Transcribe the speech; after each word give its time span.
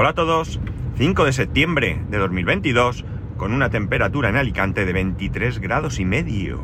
Hola 0.00 0.10
a 0.10 0.14
todos, 0.14 0.60
5 0.96 1.24
de 1.24 1.32
septiembre 1.32 2.00
de 2.08 2.18
2022, 2.18 3.04
con 3.36 3.52
una 3.52 3.68
temperatura 3.68 4.28
en 4.28 4.36
Alicante 4.36 4.86
de 4.86 4.92
23 4.92 5.58
grados 5.58 5.98
y 5.98 6.04
medio. 6.04 6.62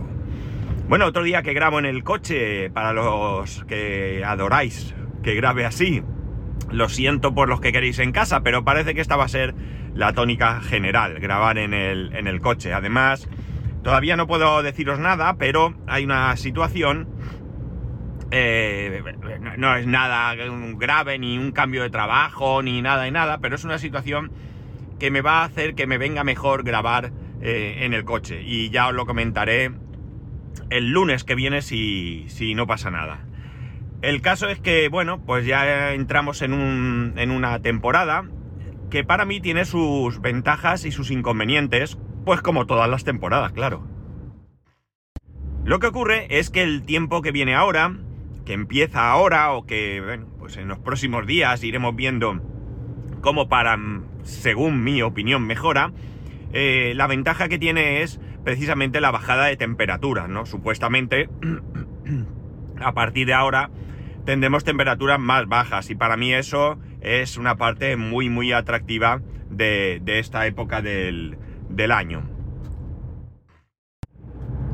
Bueno, 0.88 1.06
otro 1.06 1.24
día 1.24 1.42
que 1.42 1.52
grabo 1.52 1.80
en 1.80 1.84
el 1.84 2.04
coche, 2.04 2.70
para 2.70 2.92
los 2.92 3.64
que 3.64 4.22
adoráis 4.24 4.94
que 5.24 5.34
grabe 5.34 5.66
así, 5.66 6.04
lo 6.70 6.88
siento 6.88 7.34
por 7.34 7.48
los 7.48 7.60
que 7.60 7.72
queréis 7.72 7.98
en 7.98 8.12
casa, 8.12 8.44
pero 8.44 8.64
parece 8.64 8.94
que 8.94 9.00
esta 9.00 9.16
va 9.16 9.24
a 9.24 9.28
ser 9.28 9.52
la 9.96 10.12
tónica 10.12 10.60
general, 10.60 11.18
grabar 11.18 11.58
en 11.58 11.74
el, 11.74 12.14
en 12.14 12.28
el 12.28 12.40
coche. 12.40 12.72
Además, 12.72 13.28
todavía 13.82 14.16
no 14.16 14.28
puedo 14.28 14.62
deciros 14.62 15.00
nada, 15.00 15.38
pero 15.38 15.74
hay 15.88 16.04
una 16.04 16.36
situación 16.36 17.08
eh, 18.36 19.02
no 19.56 19.76
es 19.76 19.86
nada 19.86 20.34
grave, 20.34 21.18
ni 21.20 21.38
un 21.38 21.52
cambio 21.52 21.82
de 21.82 21.90
trabajo, 21.90 22.62
ni 22.62 22.82
nada 22.82 23.06
y 23.06 23.12
nada, 23.12 23.38
pero 23.38 23.54
es 23.54 23.62
una 23.62 23.78
situación 23.78 24.32
que 24.98 25.12
me 25.12 25.20
va 25.20 25.42
a 25.42 25.44
hacer 25.44 25.76
que 25.76 25.86
me 25.86 25.98
venga 25.98 26.24
mejor 26.24 26.64
grabar 26.64 27.12
eh, 27.40 27.76
en 27.82 27.94
el 27.94 28.04
coche. 28.04 28.42
Y 28.42 28.70
ya 28.70 28.88
os 28.88 28.94
lo 28.94 29.06
comentaré 29.06 29.70
el 30.68 30.90
lunes 30.90 31.22
que 31.22 31.36
viene 31.36 31.62
si, 31.62 32.24
si 32.28 32.56
no 32.56 32.66
pasa 32.66 32.90
nada. 32.90 33.20
El 34.02 34.20
caso 34.20 34.48
es 34.48 34.58
que, 34.58 34.88
bueno, 34.88 35.24
pues 35.24 35.46
ya 35.46 35.92
entramos 35.92 36.42
en, 36.42 36.54
un, 36.54 37.14
en 37.16 37.30
una 37.30 37.60
temporada 37.60 38.24
que 38.90 39.04
para 39.04 39.24
mí 39.24 39.40
tiene 39.40 39.64
sus 39.64 40.20
ventajas 40.20 40.84
y 40.84 40.90
sus 40.90 41.12
inconvenientes, 41.12 41.98
pues 42.24 42.40
como 42.42 42.66
todas 42.66 42.90
las 42.90 43.04
temporadas, 43.04 43.52
claro. 43.52 43.86
Lo 45.64 45.78
que 45.78 45.86
ocurre 45.86 46.26
es 46.36 46.50
que 46.50 46.62
el 46.62 46.82
tiempo 46.82 47.22
que 47.22 47.30
viene 47.30 47.54
ahora 47.54 47.94
que 48.44 48.52
empieza 48.52 49.10
ahora 49.10 49.52
o 49.52 49.66
que, 49.66 50.00
bueno, 50.00 50.26
pues 50.38 50.56
en 50.56 50.68
los 50.68 50.78
próximos 50.78 51.26
días 51.26 51.62
iremos 51.64 51.96
viendo 51.96 52.40
cómo 53.20 53.48
para, 53.48 53.78
según 54.22 54.84
mi 54.84 55.02
opinión, 55.02 55.46
mejora, 55.46 55.92
eh, 56.52 56.92
la 56.94 57.06
ventaja 57.06 57.48
que 57.48 57.58
tiene 57.58 58.02
es 58.02 58.20
precisamente 58.44 59.00
la 59.00 59.10
bajada 59.10 59.46
de 59.46 59.56
temperatura, 59.56 60.28
¿no? 60.28 60.44
Supuestamente, 60.46 61.30
a 62.80 62.92
partir 62.92 63.26
de 63.26 63.34
ahora 63.34 63.70
tendremos 64.26 64.64
temperaturas 64.64 65.18
más 65.18 65.46
bajas 65.46 65.90
y 65.90 65.94
para 65.94 66.16
mí 66.16 66.32
eso 66.32 66.78
es 67.00 67.36
una 67.36 67.56
parte 67.56 67.96
muy, 67.96 68.28
muy 68.28 68.52
atractiva 68.52 69.20
de, 69.50 70.02
esta 70.06 70.46
época 70.46 70.82
del, 70.82 71.36
año. 71.90 72.28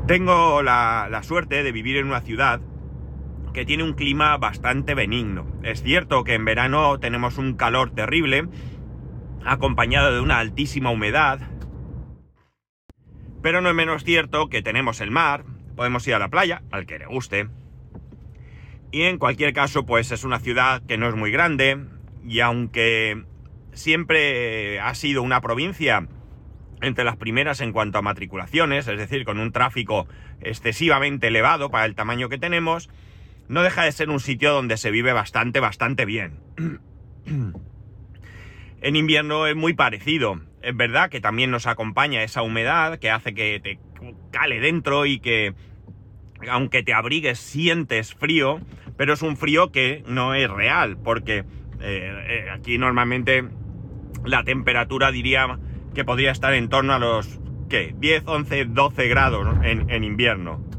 Tengo 0.07 0.61
la 0.61 1.21
suerte 1.23 1.63
de 1.63 1.71
vivir 1.71 1.97
en 1.97 2.07
una 2.07 2.21
ciudad 2.21 2.61
que 3.53 3.65
tiene 3.65 3.83
un 3.83 3.93
clima 3.93 4.37
bastante 4.37 4.93
benigno. 4.93 5.45
Es 5.63 5.83
cierto 5.83 6.23
que 6.23 6.33
en 6.33 6.45
verano 6.45 6.99
tenemos 6.99 7.37
un 7.37 7.55
calor 7.55 7.91
terrible, 7.91 8.47
acompañado 9.45 10.13
de 10.13 10.21
una 10.21 10.39
altísima 10.39 10.89
humedad, 10.91 11.39
pero 13.41 13.61
no 13.61 13.69
es 13.69 13.75
menos 13.75 14.03
cierto 14.03 14.49
que 14.49 14.61
tenemos 14.61 15.01
el 15.01 15.11
mar, 15.11 15.45
podemos 15.75 16.07
ir 16.07 16.13
a 16.13 16.19
la 16.19 16.29
playa, 16.29 16.61
al 16.71 16.85
que 16.85 16.99
le 16.99 17.07
guste, 17.07 17.47
y 18.91 19.03
en 19.03 19.17
cualquier 19.17 19.53
caso, 19.53 19.85
pues 19.85 20.11
es 20.11 20.23
una 20.23 20.39
ciudad 20.39 20.83
que 20.85 20.97
no 20.97 21.07
es 21.07 21.15
muy 21.15 21.31
grande, 21.31 21.79
y 22.25 22.41
aunque 22.41 23.23
siempre 23.73 24.79
ha 24.79 24.93
sido 24.95 25.23
una 25.23 25.41
provincia 25.41 26.07
entre 26.81 27.05
las 27.05 27.15
primeras 27.15 27.61
en 27.61 27.71
cuanto 27.71 27.97
a 27.97 28.01
matriculaciones, 28.01 28.87
es 28.87 28.97
decir, 28.97 29.23
con 29.23 29.39
un 29.39 29.51
tráfico 29.51 30.07
excesivamente 30.41 31.27
elevado 31.27 31.69
para 31.69 31.85
el 31.85 31.95
tamaño 31.95 32.27
que 32.27 32.37
tenemos, 32.37 32.89
no 33.51 33.63
deja 33.63 33.83
de 33.83 33.91
ser 33.91 34.09
un 34.09 34.21
sitio 34.21 34.53
donde 34.53 34.77
se 34.77 34.91
vive 34.91 35.11
bastante, 35.11 35.59
bastante 35.59 36.05
bien. 36.05 36.39
en 38.81 38.95
invierno 38.95 39.45
es 39.45 39.57
muy 39.57 39.73
parecido. 39.73 40.39
Es 40.61 40.75
verdad 40.75 41.09
que 41.09 41.19
también 41.19 41.51
nos 41.51 41.67
acompaña 41.67 42.23
esa 42.23 42.43
humedad 42.43 42.97
que 42.97 43.11
hace 43.11 43.33
que 43.33 43.59
te 43.59 43.77
cale 44.31 44.61
dentro 44.61 45.05
y 45.05 45.19
que, 45.19 45.53
aunque 46.49 46.81
te 46.81 46.93
abrigues, 46.93 47.39
sientes 47.39 48.13
frío, 48.13 48.61
pero 48.95 49.13
es 49.13 49.21
un 49.21 49.35
frío 49.35 49.69
que 49.69 50.01
no 50.07 50.33
es 50.33 50.49
real, 50.49 50.97
porque 50.97 51.39
eh, 51.39 51.43
eh, 51.81 52.45
aquí 52.53 52.77
normalmente 52.77 53.43
la 54.23 54.45
temperatura 54.45 55.11
diría 55.11 55.59
que 55.93 56.05
podría 56.05 56.31
estar 56.31 56.53
en 56.53 56.69
torno 56.69 56.93
a 56.93 56.99
los, 56.99 57.41
¿qué? 57.69 57.93
10, 57.97 58.23
11, 58.27 58.65
12 58.65 59.07
grados 59.09 59.45
en 59.61 60.03
invierno 60.05 60.70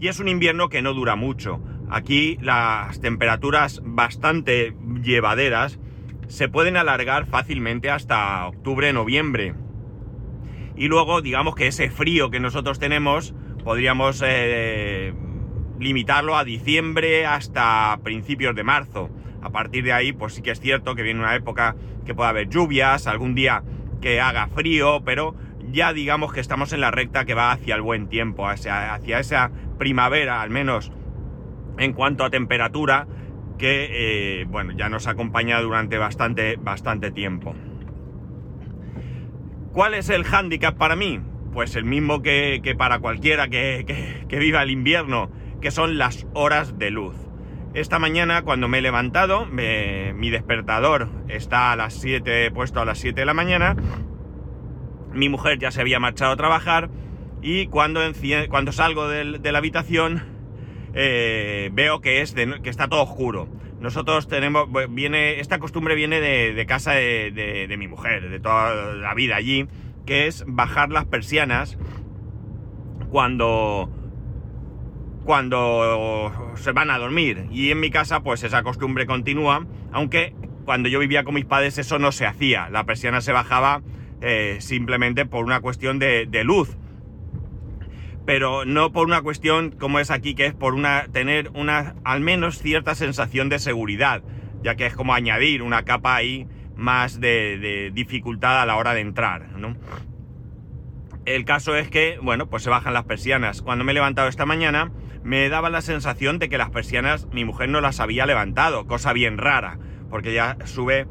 y 0.00 0.08
es 0.08 0.20
un 0.20 0.28
invierno 0.28 0.68
que 0.68 0.82
no 0.82 0.94
dura 0.94 1.16
mucho. 1.16 1.60
Aquí 1.90 2.38
las 2.40 3.00
temperaturas 3.00 3.80
bastante 3.84 4.74
llevaderas 5.02 5.78
se 6.28 6.48
pueden 6.48 6.76
alargar 6.76 7.26
fácilmente 7.26 7.90
hasta 7.90 8.46
octubre-noviembre. 8.46 9.54
Y 10.76 10.88
luego, 10.88 11.22
digamos 11.22 11.54
que 11.54 11.66
ese 11.66 11.90
frío 11.90 12.30
que 12.30 12.38
nosotros 12.38 12.78
tenemos, 12.78 13.34
podríamos 13.64 14.22
eh, 14.24 15.12
limitarlo 15.80 16.36
a 16.36 16.44
diciembre 16.44 17.26
hasta 17.26 17.98
principios 18.04 18.54
de 18.54 18.64
marzo. 18.64 19.10
A 19.42 19.50
partir 19.50 19.84
de 19.84 19.92
ahí, 19.92 20.12
pues 20.12 20.34
sí 20.34 20.42
que 20.42 20.50
es 20.50 20.60
cierto 20.60 20.94
que 20.94 21.02
viene 21.02 21.20
una 21.20 21.34
época 21.34 21.74
que 22.04 22.14
puede 22.14 22.30
haber 22.30 22.48
lluvias, 22.48 23.06
algún 23.06 23.34
día 23.34 23.62
que 24.00 24.20
haga 24.20 24.48
frío, 24.48 25.02
pero 25.04 25.34
ya 25.70 25.92
digamos 25.92 26.32
que 26.32 26.40
estamos 26.40 26.72
en 26.72 26.80
la 26.80 26.90
recta 26.90 27.24
que 27.24 27.34
va 27.34 27.52
hacia 27.52 27.74
el 27.74 27.82
buen 27.82 28.08
tiempo, 28.08 28.48
hacia, 28.48 28.96
esa 29.18 29.50
primavera, 29.78 30.42
al 30.42 30.50
menos 30.50 30.92
en 31.78 31.92
cuanto 31.92 32.24
a 32.24 32.30
temperatura, 32.30 33.06
que 33.58 33.88
eh, 34.40 34.44
bueno, 34.48 34.72
ya 34.76 34.88
nos 34.88 35.06
acompaña 35.06 35.60
durante 35.60 35.98
bastante, 35.98 36.56
bastante 36.56 37.10
tiempo. 37.10 37.54
¿Cuál 39.72 39.94
es 39.94 40.08
el 40.10 40.24
hándicap 40.24 40.76
para 40.76 40.96
mí? 40.96 41.20
Pues 41.52 41.76
el 41.76 41.84
mismo 41.84 42.22
que, 42.22 42.74
para 42.76 42.98
cualquiera 42.98 43.48
que, 43.48 44.24
viva 44.28 44.62
el 44.62 44.70
invierno, 44.70 45.30
que 45.60 45.70
son 45.70 45.98
las 45.98 46.26
horas 46.34 46.78
de 46.78 46.90
luz. 46.90 47.14
Esta 47.74 47.98
mañana 47.98 48.42
cuando 48.42 48.66
me 48.66 48.78
he 48.78 48.82
levantado, 48.82 49.46
mi 49.46 50.30
despertador 50.30 51.08
está 51.28 51.70
a 51.72 51.76
las 51.76 51.94
7, 51.94 52.50
puesto 52.50 52.80
a 52.80 52.84
las 52.84 52.98
7 52.98 53.20
de 53.20 53.26
la 53.26 53.34
mañana, 53.34 53.76
mi 55.12 55.28
mujer 55.28 55.58
ya 55.58 55.70
se 55.70 55.80
había 55.80 56.00
marchado 56.00 56.32
a 56.32 56.36
trabajar, 56.36 56.90
y 57.42 57.66
cuando, 57.66 58.00
cuando 58.48 58.72
salgo 58.72 59.08
de, 59.08 59.24
la 59.52 59.58
habitación 59.58 60.22
eh, 60.94 61.70
veo 61.72 62.00
que, 62.00 62.20
es 62.20 62.34
que 62.34 62.70
está 62.70 62.88
todo 62.88 63.02
oscuro. 63.02 63.48
Nosotros 63.80 64.26
tenemos, 64.26 64.68
viene, 64.90 65.38
esta 65.38 65.60
costumbre 65.60 65.94
viene 65.94 66.20
de, 66.20 66.66
casa 66.66 66.92
de, 66.92 67.74
mi 67.78 67.86
mujer, 67.86 68.28
de 68.28 68.40
toda 68.40 68.94
la 68.94 69.14
vida 69.14 69.36
allí, 69.36 69.68
que 70.04 70.26
es 70.26 70.44
bajar 70.48 70.90
las 70.90 71.04
persianas 71.04 71.78
cuando, 73.08 73.88
cuando 75.24 76.52
se 76.56 76.72
van 76.72 76.90
a 76.90 76.98
dormir. 76.98 77.46
Y 77.52 77.70
en 77.70 77.78
mi 77.78 77.90
casa, 77.90 78.20
pues 78.24 78.42
esa 78.42 78.64
costumbre 78.64 79.06
continúa, 79.06 79.64
aunque 79.92 80.34
cuando 80.64 80.88
yo 80.88 80.98
vivía 80.98 81.22
con 81.22 81.34
mis 81.34 81.44
padres 81.44 81.78
eso 81.78 82.00
no 82.00 82.10
se 82.10 82.26
hacía. 82.26 82.68
La 82.70 82.84
persiana 82.84 83.20
se 83.20 83.32
bajaba 83.32 83.82
eh, 84.20 84.56
simplemente 84.60 85.26
por 85.26 85.44
una 85.44 85.60
cuestión 85.60 85.98
de 85.98 86.42
luz 86.44 86.76
pero 88.28 88.66
no 88.66 88.92
por 88.92 89.06
una 89.06 89.22
cuestión 89.22 89.70
como 89.70 90.00
es 90.00 90.10
aquí, 90.10 90.34
que 90.34 90.44
es 90.44 90.52
por 90.52 90.74
una, 90.74 91.06
tener 91.10 91.50
una, 91.54 91.94
al 92.04 92.20
menos 92.20 92.58
cierta 92.58 92.94
sensación 92.94 93.48
de 93.48 93.58
seguridad, 93.58 94.22
ya 94.62 94.74
que 94.74 94.84
es 94.84 94.94
como 94.94 95.14
añadir 95.14 95.62
una 95.62 95.86
capa 95.86 96.14
ahí 96.14 96.46
más 96.76 97.20
de, 97.20 97.90
dificultad 97.94 98.60
a 98.60 98.66
la 98.66 98.76
hora 98.76 98.92
de 98.92 99.00
entrar. 99.00 99.46
El 101.24 101.46
caso 101.46 101.74
es 101.74 101.88
que, 101.88 102.18
bueno, 102.20 102.50
pues 102.50 102.62
se 102.62 102.68
bajan 102.68 102.92
las 102.92 103.04
persianas. 103.04 103.62
Cuando 103.62 103.82
me 103.82 103.92
he 103.92 103.94
levantado 103.94 104.28
esta 104.28 104.44
mañana, 104.44 104.92
me 105.22 105.48
daba 105.48 105.70
la 105.70 105.80
sensación 105.80 106.38
de 106.38 106.50
que 106.50 106.58
las 106.58 106.68
persianas 106.68 107.28
mi 107.32 107.46
mujer 107.46 107.70
no 107.70 107.80
las 107.80 107.98
había 107.98 108.26
levantado, 108.26 108.86
cosa 108.86 109.14
bien 109.14 109.38
rara, 109.38 109.78
porque 110.10 110.34
ya 110.34 110.58
sube 110.66 111.06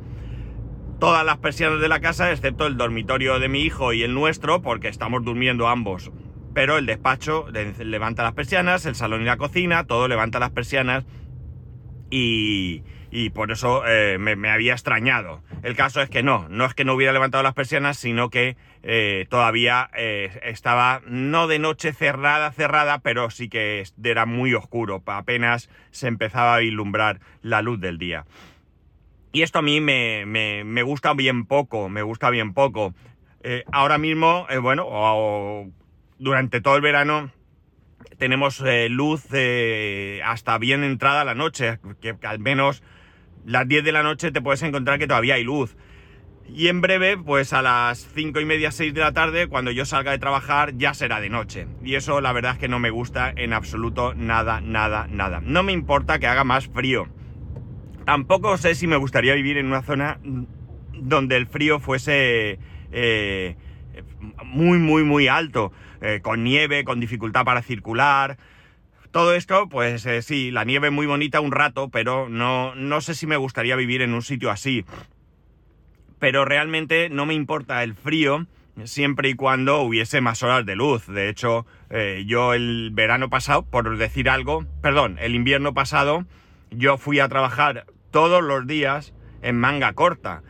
todas 0.99 1.25
las 1.25 1.37
persianas 1.37 1.79
de 1.79 1.89
la 1.89 1.99
casa, 1.99 2.31
excepto 2.31 2.67
el 2.67 2.77
dormitorio 2.77 3.39
de 3.39 3.49
mi 3.49 3.61
hijo 3.61 3.93
y 3.93 4.03
el 4.03 4.13
nuestro, 4.13 4.61
porque 4.61 4.87
estamos 4.87 5.23
durmiendo 5.23 5.67
ambos 5.67 6.11
pero 6.57 6.79
el 6.79 6.87
despacho 6.87 7.45
levanta 7.51 8.23
las 8.23 8.33
persianas, 8.33 8.87
el 8.87 8.95
salón 8.95 9.21
y 9.21 9.25
la 9.25 9.37
cocina, 9.37 9.85
todo 9.85 10.07
levanta 10.07 10.39
las 10.39 10.49
persianas 10.49 11.05
y, 12.09 12.81
por 13.35 13.51
eso 13.51 13.83
eh, 13.85 14.17
me, 14.17 14.49
había 14.49 14.73
extrañado. 14.73 15.43
El 15.61 15.75
caso 15.75 16.01
es 16.01 16.09
que 16.09 16.23
no, 16.23 16.47
no 16.49 16.65
es 16.65 16.73
que 16.73 16.83
no 16.83 16.95
hubiera 16.95 17.13
levantado 17.13 17.43
las 17.43 17.53
persianas, 17.53 17.97
sino 17.97 18.31
que 18.31 18.57
eh, 18.81 19.27
todavía 19.29 19.91
eh, 19.95 20.39
estaba 20.41 21.03
no 21.05 21.45
de 21.45 21.59
noche 21.59 21.93
cerrada, 21.93 22.51
cerrada, 22.51 22.97
pero 23.03 23.29
sí 23.29 23.49
que 23.49 23.83
era 24.03 24.25
muy 24.25 24.55
oscuro, 24.55 25.03
apenas 25.05 25.69
se 25.91 26.07
empezaba 26.07 26.55
a 26.55 26.57
vislumbrar 26.57 27.19
la 27.43 27.61
luz 27.61 27.79
del 27.79 27.99
día. 27.99 28.25
Y 29.31 29.41
esto 29.41 29.59
a 29.59 29.61
mí 29.61 29.81
me, 29.81 30.25
me, 30.25 30.83
gusta 30.83 31.13
bien 31.13 31.45
poco, 31.45 31.89
me 31.89 32.01
gusta 32.01 32.29
bien 32.29 32.53
poco. 32.53 32.93
ahora 33.71 33.97
mismo, 33.97 34.47
bueno, 34.61 34.85
o, 34.87 35.67
durante 36.19 36.61
todo 36.61 36.75
el 36.75 36.81
verano 36.81 37.31
tenemos 38.17 38.61
eh, 38.65 38.89
luz 38.89 39.25
eh, 39.31 40.21
hasta 40.25 40.57
bien 40.57 40.83
entrada 40.83 41.23
la 41.23 41.35
noche, 41.35 41.79
que, 42.01 42.15
al 42.23 42.39
menos 42.39 42.83
las 43.45 43.67
10 43.67 43.83
de 43.83 43.91
la 43.91 44.03
noche 44.03 44.31
te 44.31 44.41
puedes 44.41 44.63
encontrar 44.63 44.99
que 44.99 45.07
todavía 45.07 45.35
hay 45.35 45.43
luz. 45.43 45.77
Y 46.49 46.69
en 46.69 46.79
breve, 46.79 47.17
pues 47.17 47.51
a 47.51 47.61
las 47.61 48.07
5 48.13 48.39
y 48.39 48.45
media, 48.45 48.71
6 48.71 48.93
de 48.93 49.01
la 49.01 49.11
tarde, 49.11 49.47
cuando 49.47 49.69
yo 49.71 49.85
salga 49.85 50.11
de 50.11 50.19
trabajar, 50.19 50.77
ya 50.77 50.93
será 50.93 51.19
de 51.19 51.29
noche. 51.29 51.67
Y 51.83 51.95
eso 51.95 52.21
la 52.21 52.31
verdad 52.31 52.53
es 52.53 52.57
que 52.57 52.69
no 52.69 52.79
me 52.79 52.89
gusta 52.89 53.33
en 53.35 53.51
absoluto 53.51 54.13
nada, 54.15 54.61
nada, 54.61 55.07
nada. 55.09 55.41
No 55.43 55.63
me 55.63 55.73
importa 55.73 56.19
que 56.19 56.27
haga 56.27 56.45
más 56.45 56.67
frío. 56.67 57.09
Tampoco 58.07 58.57
sé 58.57 58.73
si 58.73 58.87
me 58.87 58.95
gustaría 58.95 59.33
vivir 59.33 59.57
en 59.57 59.65
una 59.65 59.81
zona 59.81 60.17
donde 60.93 61.35
el 61.35 61.45
frío 61.45 61.81
fuese 61.81 62.57
eh, 62.93 63.57
muy, 64.45 64.77
muy, 64.77 65.03
muy 65.03 65.27
alto, 65.27 65.73
eh, 65.99 66.21
con 66.23 66.41
nieve, 66.41 66.85
con 66.85 67.01
dificultad 67.01 67.43
para 67.43 67.61
circular. 67.61 68.37
Todo 69.11 69.35
esto, 69.35 69.67
pues 69.67 70.05
eh, 70.05 70.21
sí, 70.21 70.51
la 70.51 70.63
nieve 70.63 70.89
muy 70.89 71.05
bonita 71.05 71.41
un 71.41 71.51
rato, 71.51 71.89
pero 71.89 72.29
no, 72.29 72.75
no 72.75 73.01
sé 73.01 73.13
si 73.13 73.27
me 73.27 73.35
gustaría 73.35 73.75
vivir 73.75 74.01
en 74.01 74.13
un 74.13 74.21
sitio 74.21 74.51
así 74.51 74.85
pero 76.17 76.45
realmente 76.45 77.09
no 77.09 77.25
me 77.25 77.33
importa 77.33 77.83
el 77.83 77.93
frío 77.93 78.47
siempre 78.85 79.27
y 79.29 79.33
cuando 79.35 79.81
hubiese 79.81 80.21
más 80.21 80.41
horas 80.41 80.65
de 80.65 80.75
luz. 80.75 81.05
De 81.05 81.29
hecho, 81.29 81.67
yo 82.25 82.55
el 82.55 82.89
verano 82.91 83.29
pasado, 83.29 83.63
por 83.63 83.95
decir 83.97 84.27
algo, 84.27 84.65
perdón, 84.81 85.17
el 85.21 85.35
invierno 85.35 85.75
pasado, 85.75 86.25
yo 86.71 86.97
fui 86.97 87.19
a 87.19 87.29
trabajar 87.29 87.85
todos 88.11 88.43
los 88.43 88.67
días 88.67 89.13
en 89.41 89.57
manga 89.57 89.93
corta. 89.93 90.43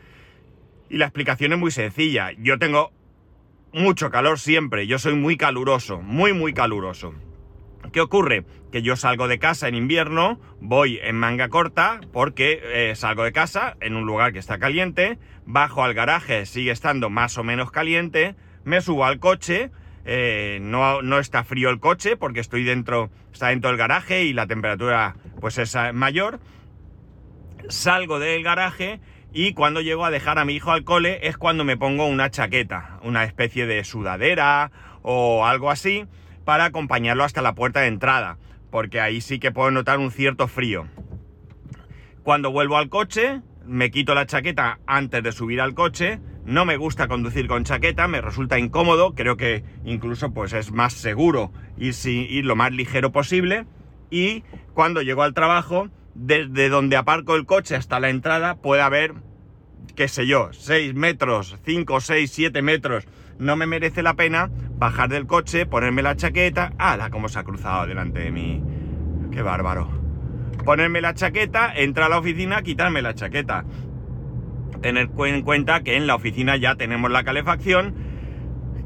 Y 0.90 0.98
la 0.98 1.06
explicación 1.06 1.54
es 1.54 1.60
muy 1.60 1.72
sencilla. 1.72 2.32
Yo 2.38 2.58
tengo 2.58 2.92
mucho 3.74 4.10
calor 4.10 4.40
siempre, 4.40 4.88
yo 4.88 5.00
soy 5.00 5.16
muy 5.16 5.38
caluroso, 5.38 6.02
muy, 6.02 6.34
muy 6.34 6.54
caluroso. 6.54 7.14
¿Qué 7.92 8.02
ocurre? 8.02 8.46
Que 8.72 8.82
yo 8.82 8.96
salgo 8.96 9.28
de 9.28 9.40
casa 9.40 9.68
en 9.68 9.76
invierno, 9.76 10.40
voy 10.60 11.00
en 11.02 11.16
manga 11.16 11.50
corta, 11.50 12.02
porque 12.12 12.60
eh, 12.64 12.96
salgo 12.96 13.24
de 13.24 13.32
casa 13.32 13.78
en 13.80 13.96
un 13.96 14.06
lugar 14.06 14.34
que 14.34 14.40
está 14.40 14.60
caliente, 14.60 15.20
bajo 15.46 15.84
al 15.84 15.94
garaje, 15.94 16.46
sigue 16.46 16.72
estando 16.72 17.10
más 17.10 17.38
o 17.38 17.44
menos 17.44 17.72
caliente, 17.72 18.36
me 18.66 18.82
subo 18.82 19.06
al 19.06 19.20
coche, 19.20 19.72
eh, 20.06 20.60
no, 20.62 21.02
no, 21.02 21.20
está 21.20 21.44
frío 21.44 21.70
el 21.70 21.80
coche 21.80 22.18
porque 22.18 22.40
estoy 22.40 22.64
dentro, 22.64 23.10
está 23.32 23.48
dentro 23.50 23.70
del 23.70 23.78
garaje 23.78 24.24
y 24.24 24.34
la 24.34 24.48
temperatura 24.48 25.16
pues 25.40 25.58
es 25.58 25.76
eh, 25.76 25.94
mayor, 25.94 26.40
salgo 27.70 28.20
del 28.20 28.44
garaje 28.44 29.00
y 29.34 29.54
cuando 29.54 29.82
llego 29.82 30.06
a 30.06 30.12
dejar 30.12 30.40
a 30.40 30.46
mi 30.46 30.54
hijo 30.54 30.72
al 30.72 30.84
cole 30.84 31.28
es 31.28 31.38
cuando 31.38 31.64
me 31.64 31.78
pongo 31.78 32.06
una 32.06 32.30
chaqueta, 32.30 33.00
una 33.04 33.24
especie 33.24 33.66
de 33.66 33.84
sudadera 33.84 34.72
o 35.02 35.46
algo 35.46 35.70
así, 35.70 36.06
para 36.46 36.66
acompañarlo 36.66 37.24
hasta 37.24 37.42
la 37.42 37.56
puerta 37.56 37.82
de 37.82 37.88
entrada, 37.88 38.38
porque 38.72 39.02
ahí 39.02 39.22
sí 39.22 39.40
que 39.40 39.52
puedo 39.52 39.72
notar 39.72 40.00
un 40.00 40.12
cierto 40.12 40.48
frío. 40.48 40.88
Cuando 42.24 42.52
vuelvo 42.52 42.78
al 42.78 42.90
coche, 42.90 43.42
me 43.66 43.92
quito 43.92 44.16
la 44.16 44.26
chaqueta 44.26 44.80
antes 44.86 45.24
de 45.24 45.32
subir 45.32 45.62
al 45.62 45.74
coche, 45.74 46.20
no 46.46 46.64
me 46.64 46.78
gusta 46.78 47.08
conducir 47.08 47.48
con 47.48 47.66
chaqueta, 47.66 48.08
me 48.08 48.22
resulta 48.22 48.58
incómodo, 48.58 49.14
creo 49.14 49.36
que 49.36 49.64
incluso 49.84 50.34
pues 50.34 50.54
es 50.54 50.72
más 50.72 50.94
seguro 50.94 51.52
ir, 51.78 51.94
ir 52.06 52.46
lo 52.46 52.56
más 52.56 52.72
ligero 52.72 53.12
posible 53.12 53.66
y 54.10 54.44
cuando 54.74 55.02
llego 55.02 55.24
al 55.24 55.34
trabajo, 55.34 55.90
desde 56.18 56.70
donde 56.70 56.98
aparco 56.98 57.36
el 57.36 57.46
coche 57.46 57.76
hasta 57.76 58.00
la 58.00 58.10
entrada 58.10 58.56
puede 58.56 58.82
haber, 58.82 59.14
qué 59.96 60.08
sé 60.08 60.28
yo, 60.28 60.50
6 60.52 60.94
metros, 60.96 61.58
5, 61.64 62.00
6, 62.02 62.32
7 62.32 62.62
metros 62.62 63.08
no 63.40 63.56
me 63.56 63.68
merece 63.68 64.02
la 64.02 64.16
pena 64.16 64.50
bajar 64.78 65.10
del 65.10 65.28
coche, 65.28 65.66
ponerme 65.66 66.02
la 66.02 66.16
chaqueta. 66.16 66.74
¡Hala! 66.78 67.10
¿Cómo 67.10 67.30
se 67.30 67.40
ha 67.40 67.44
cruzado 67.44 67.88
delante 67.88 68.20
de 68.20 68.32
mí? 68.32 68.64
¡Qué 69.32 69.42
bárbaro! 69.42 69.90
Ponerme 70.66 71.02
la 71.02 71.14
chaqueta, 71.14 71.72
entrar 71.76 72.08
a 72.08 72.10
la 72.10 72.20
oficina, 72.20 72.62
quitarme 72.62 73.02
la 73.02 73.14
chaqueta. 73.14 73.66
Tener 74.82 75.10
en 75.18 75.42
cuenta 75.42 75.82
que 75.82 75.96
en 75.96 76.08
la 76.08 76.16
oficina 76.16 76.58
ya 76.58 76.76
tenemos 76.76 77.10
la 77.10 77.24
calefacción 77.24 77.96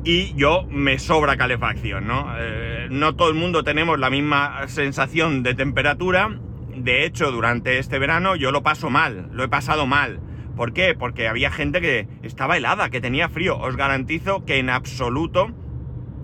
y 0.04 0.34
yo 0.36 0.66
me 0.70 1.00
sobra 1.00 1.38
calefacción, 1.38 2.08
¿no? 2.08 2.34
Eh, 2.38 2.88
no 2.90 3.16
todo 3.16 3.30
el 3.30 3.36
mundo 3.36 3.64
tenemos 3.64 4.00
la 4.00 4.10
misma 4.10 4.68
sensación 4.68 5.44
de 5.44 5.54
temperatura. 5.54 6.40
De 6.76 7.06
hecho, 7.06 7.32
durante 7.32 7.78
este 7.80 8.00
verano 8.00 8.36
yo 8.36 8.52
lo 8.52 8.64
paso 8.64 8.90
mal, 8.90 9.30
lo 9.32 9.44
he 9.44 9.48
pasado 9.48 9.88
mal 9.88 10.22
¿Por 10.56 10.74
qué? 10.74 10.94
Porque 10.94 11.28
había 11.28 11.52
gente 11.52 11.82
que 11.82 12.08
estaba 12.24 12.58
helada, 12.58 12.90
que 12.90 13.02
tenía 13.02 13.30
frío. 13.30 13.58
Os 13.58 13.76
garantizo 13.76 14.46
que 14.46 14.60
en 14.60 14.70
absoluto 14.70 15.52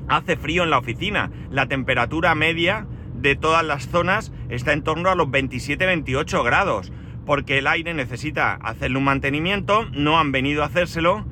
hace 0.07 0.38
frío 0.38 0.63
en 0.63 0.69
la 0.69 0.77
oficina. 0.77 1.31
La 1.49 1.67
temperatura 1.67 2.35
media 2.35 2.85
de 3.15 3.35
todas 3.35 3.65
las 3.65 3.88
zonas 3.88 4.31
está 4.49 4.73
en 4.73 4.83
torno 4.83 5.09
a 5.09 5.15
los 5.15 5.27
27-28 5.29 6.44
grados, 6.44 6.91
porque 7.25 7.57
el 7.57 7.67
aire 7.67 7.94
necesita 7.94 8.53
hacerle 8.53 8.97
un 8.97 9.05
mantenimiento, 9.05 9.85
no 9.94 10.19
han 10.19 10.31
venido 10.31 10.63
a 10.63 10.67
hacérselo. 10.67 11.25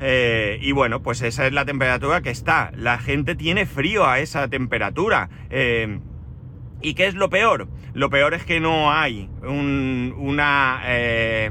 Eh, 0.00 0.58
y 0.62 0.70
bueno, 0.72 1.02
pues 1.02 1.22
esa 1.22 1.46
es 1.46 1.52
la 1.52 1.64
temperatura 1.64 2.22
que 2.22 2.30
está. 2.30 2.70
La 2.76 2.98
gente 2.98 3.34
tiene 3.34 3.66
frío 3.66 4.06
a 4.06 4.20
esa 4.20 4.48
temperatura. 4.48 5.28
Eh, 5.50 5.98
¿Y 6.80 6.94
qué 6.94 7.06
es 7.06 7.14
lo 7.14 7.28
peor? 7.30 7.68
Lo 7.94 8.10
peor 8.10 8.34
es 8.34 8.44
que 8.44 8.60
no 8.60 8.92
hay 8.92 9.28
una... 9.42 10.80
Eh, 10.84 11.50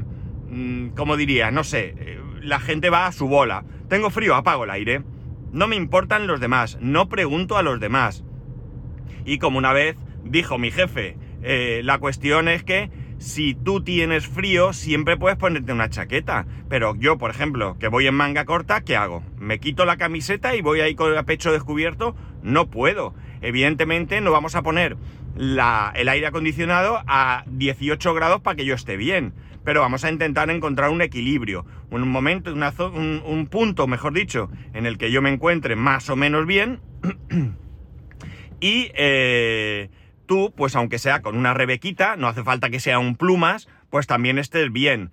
Mm, 0.50 0.88
como 0.90 1.16
diría, 1.16 1.50
no 1.50 1.62
sé, 1.62 1.94
eh, 1.98 2.20
la 2.40 2.60
gente 2.60 2.90
va 2.90 3.06
a 3.06 3.12
su 3.12 3.28
bola. 3.28 3.64
Tengo 3.88 4.10
frío, 4.10 4.34
apago 4.34 4.64
el 4.64 4.70
aire. 4.70 5.02
No 5.52 5.66
me 5.66 5.76
importan 5.76 6.26
los 6.26 6.40
demás, 6.40 6.78
no 6.80 7.08
pregunto 7.08 7.56
a 7.56 7.62
los 7.62 7.80
demás. 7.80 8.24
Y 9.24 9.38
como 9.38 9.58
una 9.58 9.72
vez 9.72 9.96
dijo 10.24 10.58
mi 10.58 10.70
jefe, 10.70 11.16
eh, 11.42 11.82
la 11.84 11.98
cuestión 11.98 12.48
es 12.48 12.64
que 12.64 12.90
si 13.18 13.54
tú 13.54 13.82
tienes 13.82 14.26
frío, 14.26 14.72
siempre 14.72 15.16
puedes 15.16 15.38
ponerte 15.38 15.72
una 15.72 15.90
chaqueta. 15.90 16.46
Pero 16.68 16.94
yo, 16.96 17.18
por 17.18 17.30
ejemplo, 17.30 17.76
que 17.78 17.88
voy 17.88 18.06
en 18.06 18.14
manga 18.14 18.44
corta, 18.44 18.82
¿qué 18.82 18.96
hago? 18.96 19.22
¿Me 19.38 19.58
quito 19.58 19.84
la 19.84 19.96
camiseta 19.96 20.54
y 20.54 20.62
voy 20.62 20.80
ahí 20.80 20.94
con 20.94 21.12
el 21.12 21.24
pecho 21.24 21.52
descubierto? 21.52 22.14
No 22.42 22.70
puedo. 22.70 23.14
Evidentemente 23.40 24.20
no 24.20 24.32
vamos 24.32 24.54
a 24.54 24.62
poner 24.62 24.96
el 25.38 26.08
aire 26.08 26.26
acondicionado 26.26 27.02
a 27.06 27.44
18 27.46 28.14
grados 28.14 28.40
para 28.40 28.56
que 28.56 28.64
yo 28.64 28.74
esté 28.74 28.96
bien 28.96 29.32
pero 29.68 29.82
vamos 29.82 30.02
a 30.02 30.10
intentar 30.10 30.48
encontrar 30.48 30.88
un 30.88 31.02
equilibrio, 31.02 31.66
un 31.90 32.08
momento, 32.08 32.54
un, 32.54 33.48
punto, 33.50 33.86
mejor 33.86 34.14
dicho, 34.14 34.50
en 34.72 34.86
el 34.86 34.96
que 34.96 35.10
yo 35.10 35.20
me 35.20 35.28
encuentre 35.28 35.76
más 35.76 36.08
o 36.08 36.16
menos 36.16 36.46
bien 36.46 36.80
y 38.60 38.90
eh, 38.94 39.90
tú, 40.24 40.54
pues 40.56 40.74
aunque 40.74 40.98
sea 40.98 41.20
con 41.20 41.36
una 41.36 41.52
rebequita, 41.52 42.16
no 42.16 42.28
hace 42.28 42.44
falta 42.44 42.70
que 42.70 42.80
sea 42.80 42.98
un 42.98 43.14
plumas, 43.14 43.68
pues 43.90 44.06
también 44.06 44.38
estés 44.38 44.72
bien. 44.72 45.10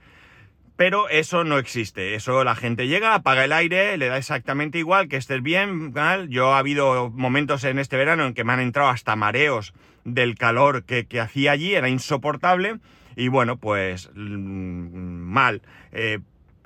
Pero 0.78 1.10
eso 1.10 1.44
no 1.44 1.58
existe. 1.58 2.16
Eso 2.16 2.46
la 2.46 2.56
gente 2.56 2.88
llega, 2.88 3.14
apaga 3.14 3.44
el 3.44 3.52
aire, 3.52 3.98
le 3.98 4.08
da 4.08 4.18
exactamente 4.18 4.78
igual 4.78 5.10
que 5.10 5.18
estés 5.18 5.42
bien. 5.42 5.94
Yo 6.30 6.54
ha 6.54 6.60
habido 6.60 7.10
momentos 7.10 7.66
en 7.66 7.78
este 7.78 7.98
verano 7.98 8.26
en 8.26 8.34
que 8.34 8.46
me 8.46 8.54
han 8.54 8.62
entrado 8.62 8.88
hasta 8.88 9.18
mareos 9.18 9.74
del 10.06 10.36
calor 10.36 10.84
que, 10.86 11.06
que 11.06 11.20
hacía 11.20 11.52
allí, 11.52 11.76
era 11.76 11.90
insoportable. 11.90 12.78
Y 13.16 13.28
bueno, 13.28 13.58
pues 13.58 14.10
mm, 14.16 14.88
mal. 14.90 15.62
Eh, 15.92 16.20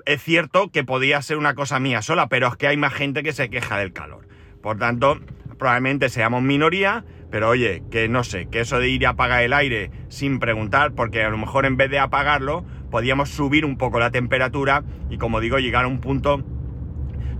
es 0.06 0.22
cierto 0.22 0.70
que 0.70 0.84
podía 0.84 1.20
ser 1.22 1.36
una 1.36 1.54
cosa 1.54 1.80
mía 1.80 2.02
sola, 2.02 2.28
pero 2.28 2.48
es 2.48 2.56
que 2.56 2.66
hay 2.66 2.76
más 2.76 2.94
gente 2.94 3.22
que 3.22 3.32
se 3.32 3.50
queja 3.50 3.78
del 3.78 3.92
calor. 3.92 4.28
Por 4.62 4.78
tanto, 4.78 5.18
probablemente 5.58 6.08
seamos 6.08 6.42
minoría, 6.42 7.04
pero 7.30 7.48
oye, 7.48 7.82
que 7.90 8.08
no 8.08 8.24
sé, 8.24 8.46
que 8.46 8.60
eso 8.60 8.78
de 8.78 8.88
ir 8.88 9.06
a 9.06 9.10
apagar 9.10 9.42
el 9.42 9.52
aire 9.52 9.90
sin 10.08 10.38
preguntar, 10.38 10.92
porque 10.92 11.22
a 11.22 11.30
lo 11.30 11.38
mejor 11.38 11.66
en 11.66 11.76
vez 11.76 11.90
de 11.90 11.98
apagarlo, 11.98 12.64
podíamos 12.90 13.30
subir 13.30 13.64
un 13.64 13.76
poco 13.76 14.00
la 14.00 14.10
temperatura 14.10 14.82
y 15.10 15.18
como 15.18 15.40
digo, 15.40 15.58
llegar 15.58 15.84
a 15.84 15.88
un 15.88 16.00
punto 16.00 16.42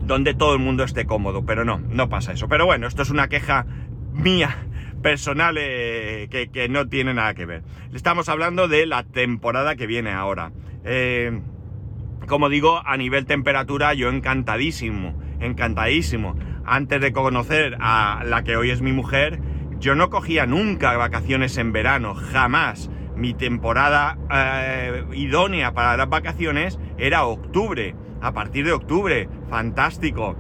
donde 0.03 0.35
todo 0.35 0.55
el 0.55 0.61
mundo 0.61 0.85
esté 0.85 1.07
cómodo. 1.07 1.45
Pero 1.45 1.65
no, 1.65 1.79
no 1.79 2.09
pasa 2.09 2.33
eso. 2.33 2.49
Pero 2.49 2.67
bueno, 2.67 2.87
esto 2.87 3.03
es 3.03 3.11
una 3.11 3.29
queja 3.29 3.67
mía 4.13 4.67
personales 5.03 6.29
que, 6.29 6.69
no 6.71 6.89
tiene 6.89 7.15
nada 7.15 7.35
que 7.35 7.47
ver. 7.47 7.63
Estamos 7.93 8.29
hablando 8.29 8.69
de 8.69 8.87
la 8.87 9.05
temporada 9.05 9.77
que 9.77 9.87
viene 9.87 10.13
ahora. 10.13 10.53
Eh, 10.85 11.41
como 12.27 12.49
digo, 12.49 12.81
a 12.85 12.97
nivel 12.97 13.27
temperatura, 13.27 13.95
yo 13.95 14.09
encantadísimo, 14.09 15.21
encantadísimo. 15.41 16.37
Antes 16.65 17.01
de 17.01 17.13
conocer 17.13 17.77
a 17.81 18.23
la 18.25 18.45
que 18.45 18.57
hoy 18.57 18.71
es 18.71 18.83
mi 18.83 18.93
mujer, 18.93 19.41
yo 19.81 19.95
no 19.95 20.11
cogía 20.11 20.47
nunca 20.47 20.97
vacaciones 20.97 21.57
en 21.57 21.73
verano, 21.73 22.15
jamás. 22.15 22.91
Mi 23.17 23.35
temporada 23.35 24.17
eh, 24.33 25.05
idónea 25.15 25.73
para 25.73 25.97
las 25.97 26.09
vacaciones 26.09 26.79
era 26.99 27.25
octubre. 27.25 27.95
A 28.23 28.33
partir 28.33 28.67
de 28.67 28.73
octubre, 28.73 29.29
fantástico 29.49 30.37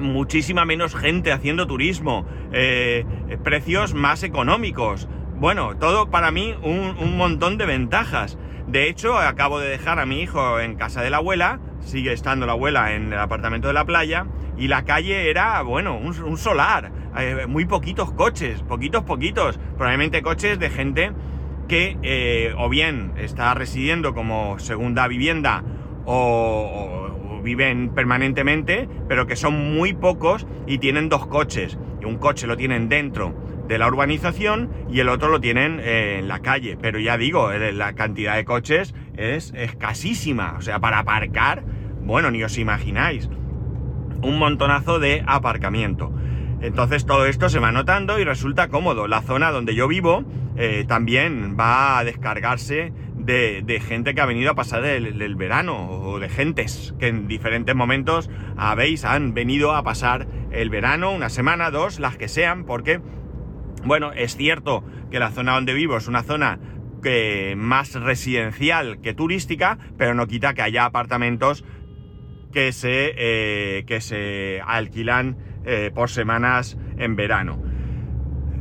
muchísima 0.00 0.64
menos 0.64 0.94
gente 0.94 1.32
haciendo 1.32 1.66
turismo, 1.66 2.26
eh, 2.52 3.04
precios 3.42 3.94
más 3.94 4.22
económicos. 4.22 5.08
Bueno, 5.36 5.76
todo 5.76 6.10
para 6.10 6.30
mí 6.30 6.54
un, 6.62 7.16
montón 7.16 7.58
de 7.58 7.66
ventajas. 7.66 8.38
De 8.68 8.88
hecho, 8.88 9.18
acabo 9.18 9.58
de 9.58 9.68
dejar 9.68 9.98
a 9.98 10.06
mi 10.06 10.20
hijo 10.20 10.60
en 10.60 10.76
casa 10.76 11.02
de 11.02 11.10
la 11.10 11.16
abuela, 11.16 11.58
sigue 11.80 12.12
estando 12.12 12.46
la 12.46 12.52
abuela 12.52 12.94
en 12.94 13.12
el 13.12 13.18
apartamento 13.18 13.68
de 13.68 13.74
la 13.74 13.84
playa, 13.84 14.26
y 14.56 14.68
la 14.68 14.84
calle 14.84 15.30
era, 15.30 15.60
bueno, 15.62 15.96
un, 15.96 16.36
solar, 16.36 16.92
eh, 17.18 17.46
muy 17.48 17.64
poquitos 17.64 18.12
coches, 18.12 18.62
poquitos, 18.62 19.02
poquitos, 19.02 19.58
probablemente 19.76 20.22
coches 20.22 20.58
de 20.58 20.70
gente 20.70 21.12
que 21.68 21.96
eh, 22.02 22.54
o 22.56 22.68
bien 22.68 23.12
está 23.16 23.54
residiendo 23.54 24.14
como 24.14 24.58
segunda 24.58 25.08
vivienda 25.08 25.64
o 26.04 27.11
viven 27.42 27.90
permanentemente, 27.90 28.88
pero 29.08 29.26
que 29.26 29.36
son 29.36 29.74
muy 29.74 29.92
pocos 29.92 30.46
y 30.66 30.78
tienen 30.78 31.08
dos 31.08 31.26
coches. 31.26 31.78
Y 32.00 32.04
un 32.04 32.18
coche 32.18 32.46
lo 32.46 32.56
tienen 32.56 32.88
dentro 32.88 33.34
de 33.68 33.78
la 33.78 33.88
urbanización 33.88 34.70
y 34.90 35.00
el 35.00 35.08
otro 35.08 35.28
lo 35.28 35.40
tienen 35.40 35.80
eh, 35.80 36.18
en 36.18 36.28
la 36.28 36.40
calle. 36.40 36.76
Pero 36.80 36.98
ya 36.98 37.16
digo, 37.16 37.50
la 37.52 37.94
cantidad 37.94 38.36
de 38.36 38.44
coches 38.44 38.94
es 39.16 39.52
escasísima. 39.54 40.54
O 40.58 40.62
sea, 40.62 40.80
para 40.80 40.98
aparcar, 40.98 41.64
bueno, 42.02 42.30
ni 42.30 42.42
os 42.42 42.58
imagináis. 42.58 43.28
Un 44.22 44.38
montonazo 44.38 44.98
de 44.98 45.22
aparcamiento. 45.26 46.12
Entonces 46.62 47.04
todo 47.04 47.26
esto 47.26 47.48
se 47.48 47.58
va 47.58 47.72
notando 47.72 48.20
y 48.20 48.24
resulta 48.24 48.68
cómodo. 48.68 49.08
La 49.08 49.20
zona 49.22 49.50
donde 49.50 49.74
yo 49.74 49.88
vivo 49.88 50.24
eh, 50.56 50.84
también 50.86 51.56
va 51.58 51.98
a 51.98 52.04
descargarse 52.04 52.92
de, 53.16 53.82
gente 53.84 54.14
que 54.14 54.20
ha 54.20 54.26
venido 54.26 54.52
a 54.52 54.54
pasar 54.54 54.84
el, 54.84 55.34
verano 55.34 55.90
o 55.90 56.20
de 56.20 56.28
gentes 56.28 56.94
que 57.00 57.08
en 57.08 57.26
diferentes 57.26 57.74
momentos 57.74 58.30
habéis, 58.56 59.04
han 59.04 59.34
venido 59.34 59.74
a 59.74 59.82
pasar 59.82 60.28
el 60.52 60.70
verano, 60.70 61.10
una 61.12 61.30
semana, 61.30 61.70
dos, 61.72 61.98
las 61.98 62.16
que 62.16 62.28
sean, 62.28 62.64
porque, 62.64 63.00
bueno, 63.84 64.12
es 64.12 64.36
cierto 64.36 64.84
que 65.10 65.18
la 65.18 65.30
zona 65.30 65.54
donde 65.54 65.74
vivo 65.74 65.96
es 65.96 66.06
una 66.06 66.22
zona 66.22 66.60
que 67.02 67.54
más 67.56 67.94
residencial 67.94 69.00
que 69.00 69.14
turística, 69.14 69.78
pero 69.98 70.14
no 70.14 70.28
quita 70.28 70.54
que 70.54 70.62
haya 70.62 70.84
apartamentos 70.84 71.64
que 72.52 72.72
se, 72.72 73.14
eh, 73.16 73.84
que 73.86 74.00
se 74.00 74.60
alquilan 74.64 75.36
eh, 75.64 75.90
por 75.94 76.10
semanas 76.10 76.76
en 76.98 77.16
verano. 77.16 77.62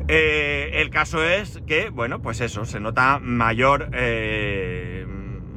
Eh, 0.07 0.81
el 0.81 0.89
caso 0.89 1.23
es 1.23 1.61
que, 1.67 1.89
bueno, 1.89 2.21
pues 2.21 2.41
eso, 2.41 2.65
se 2.65 2.79
nota 2.79 3.19
mayor 3.19 3.89
eh, 3.93 5.05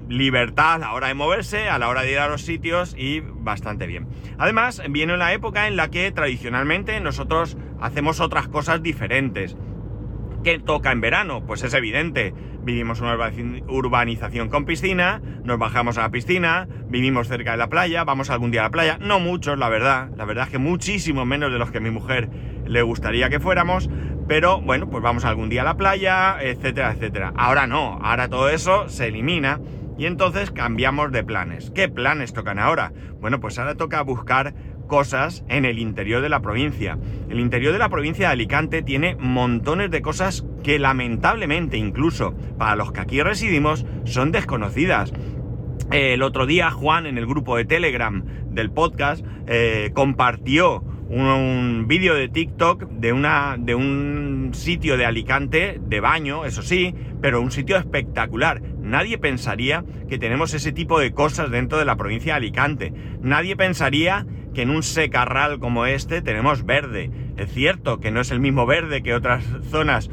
libertad 0.08 0.74
a 0.74 0.78
la 0.78 0.92
hora 0.92 1.08
de 1.08 1.14
moverse, 1.14 1.68
a 1.68 1.78
la 1.78 1.88
hora 1.88 2.02
de 2.02 2.12
ir 2.12 2.18
a 2.18 2.28
los 2.28 2.42
sitios 2.42 2.94
y 2.96 3.20
bastante 3.20 3.86
bien. 3.86 4.06
Además, 4.38 4.82
viene 4.90 5.14
una 5.14 5.32
época 5.32 5.66
en 5.66 5.76
la 5.76 5.90
que 5.90 6.10
tradicionalmente 6.12 7.00
nosotros 7.00 7.56
hacemos 7.80 8.20
otras 8.20 8.48
cosas 8.48 8.82
diferentes. 8.82 9.56
¿Qué 10.44 10.58
toca 10.58 10.92
en 10.92 11.00
verano? 11.00 11.46
Pues 11.46 11.62
es 11.62 11.72
evidente. 11.72 12.34
Vivimos 12.62 13.00
una 13.00 13.16
urbanización 13.66 14.50
con 14.50 14.66
piscina, 14.66 15.22
nos 15.42 15.58
bajamos 15.58 15.96
a 15.96 16.02
la 16.02 16.10
piscina, 16.10 16.68
vivimos 16.86 17.28
cerca 17.28 17.52
de 17.52 17.56
la 17.56 17.70
playa, 17.70 18.04
vamos 18.04 18.28
algún 18.28 18.50
día 18.50 18.60
a 18.60 18.64
la 18.64 18.70
playa. 18.70 18.98
No 19.00 19.20
muchos, 19.20 19.58
la 19.58 19.70
verdad. 19.70 20.10
La 20.18 20.26
verdad 20.26 20.44
es 20.44 20.50
que 20.50 20.58
muchísimo 20.58 21.24
menos 21.24 21.50
de 21.50 21.58
los 21.58 21.70
que 21.70 21.80
mi 21.80 21.90
mujer 21.90 22.28
le 22.66 22.82
gustaría 22.82 23.30
que 23.30 23.40
fuéramos. 23.40 23.88
Pero 24.28 24.60
bueno, 24.60 24.90
pues 24.90 25.02
vamos 25.02 25.24
algún 25.24 25.48
día 25.48 25.62
a 25.62 25.64
la 25.64 25.78
playa, 25.78 26.36
etcétera, 26.38 26.92
etcétera. 26.92 27.32
Ahora 27.36 27.66
no, 27.66 27.98
ahora 28.02 28.28
todo 28.28 28.50
eso 28.50 28.90
se 28.90 29.06
elimina 29.06 29.60
y 29.96 30.04
entonces 30.04 30.50
cambiamos 30.50 31.10
de 31.10 31.24
planes. 31.24 31.70
¿Qué 31.70 31.88
planes 31.88 32.34
tocan 32.34 32.58
ahora? 32.58 32.92
Bueno, 33.18 33.40
pues 33.40 33.58
ahora 33.58 33.76
toca 33.76 34.02
buscar 34.02 34.54
cosas 34.86 35.44
en 35.48 35.64
el 35.64 35.78
interior 35.78 36.22
de 36.22 36.28
la 36.28 36.40
provincia. 36.40 36.98
El 37.28 37.40
interior 37.40 37.72
de 37.72 37.78
la 37.78 37.88
provincia 37.88 38.28
de 38.28 38.32
Alicante 38.32 38.82
tiene 38.82 39.16
montones 39.16 39.90
de 39.90 40.02
cosas 40.02 40.44
que 40.62 40.78
lamentablemente 40.78 41.76
incluso 41.76 42.34
para 42.58 42.76
los 42.76 42.92
que 42.92 43.00
aquí 43.00 43.22
residimos 43.22 43.86
son 44.04 44.32
desconocidas. 44.32 45.12
El 45.90 46.22
otro 46.22 46.46
día 46.46 46.70
Juan 46.70 47.06
en 47.06 47.18
el 47.18 47.26
grupo 47.26 47.56
de 47.56 47.64
Telegram 47.64 48.24
del 48.50 48.70
podcast 48.70 49.24
eh, 49.46 49.90
compartió 49.94 50.82
un, 51.08 51.84
vídeo 51.86 52.14
de 52.14 52.28
TikTok 52.28 52.88
de, 52.88 53.12
una, 53.12 53.56
de 53.58 53.74
un 53.74 54.50
sitio 54.54 54.96
de 54.96 55.04
Alicante, 55.04 55.80
de 55.80 56.00
baño, 56.00 56.44
eso 56.44 56.62
sí, 56.62 56.94
pero 57.20 57.40
un 57.40 57.50
sitio 57.50 57.76
espectacular. 57.76 58.62
Nadie 58.80 59.18
pensaría 59.18 59.84
que 60.08 60.18
tenemos 60.18 60.54
ese 60.54 60.72
tipo 60.72 60.98
de 60.98 61.12
cosas 61.12 61.50
dentro 61.50 61.78
de 61.78 61.84
la 61.84 61.96
provincia 61.96 62.32
de 62.32 62.38
Alicante. 62.38 62.92
Nadie 63.20 63.56
pensaría 63.56 64.26
que 64.54 64.62
en 64.62 64.70
un 64.70 64.82
secarral 64.82 65.58
como 65.58 65.86
este 65.86 66.22
tenemos 66.22 66.64
verde. 66.64 67.10
Es 67.36 67.52
cierto 67.52 68.00
que 68.00 68.10
no 68.10 68.20
es 68.20 68.30
el 68.30 68.40
mismo 68.40 68.64
verde 68.64 69.02
que 69.02 69.14
otras 69.14 69.44
zonas 69.70 70.08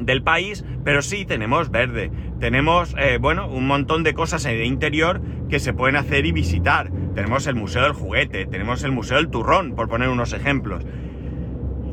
del 0.00 0.22
país, 0.22 0.64
pero 0.84 1.02
sí 1.02 1.24
tenemos 1.24 1.70
verde. 1.70 2.10
Tenemos, 2.38 2.94
eh, 2.98 3.18
bueno, 3.20 3.48
un 3.48 3.66
montón 3.66 4.02
de 4.02 4.14
cosas 4.14 4.44
en 4.44 4.56
el 4.56 4.64
interior 4.64 5.20
que 5.48 5.58
se 5.58 5.72
pueden 5.72 5.96
hacer 5.96 6.26
y 6.26 6.32
visitar. 6.32 6.90
Tenemos 7.14 7.46
el 7.46 7.54
Museo 7.54 7.82
del 7.82 7.92
Juguete, 7.92 8.46
tenemos 8.46 8.84
el 8.84 8.92
Museo 8.92 9.16
del 9.16 9.28
Turrón, 9.28 9.74
por 9.74 9.88
poner 9.88 10.08
unos 10.08 10.32
ejemplos. 10.32 10.84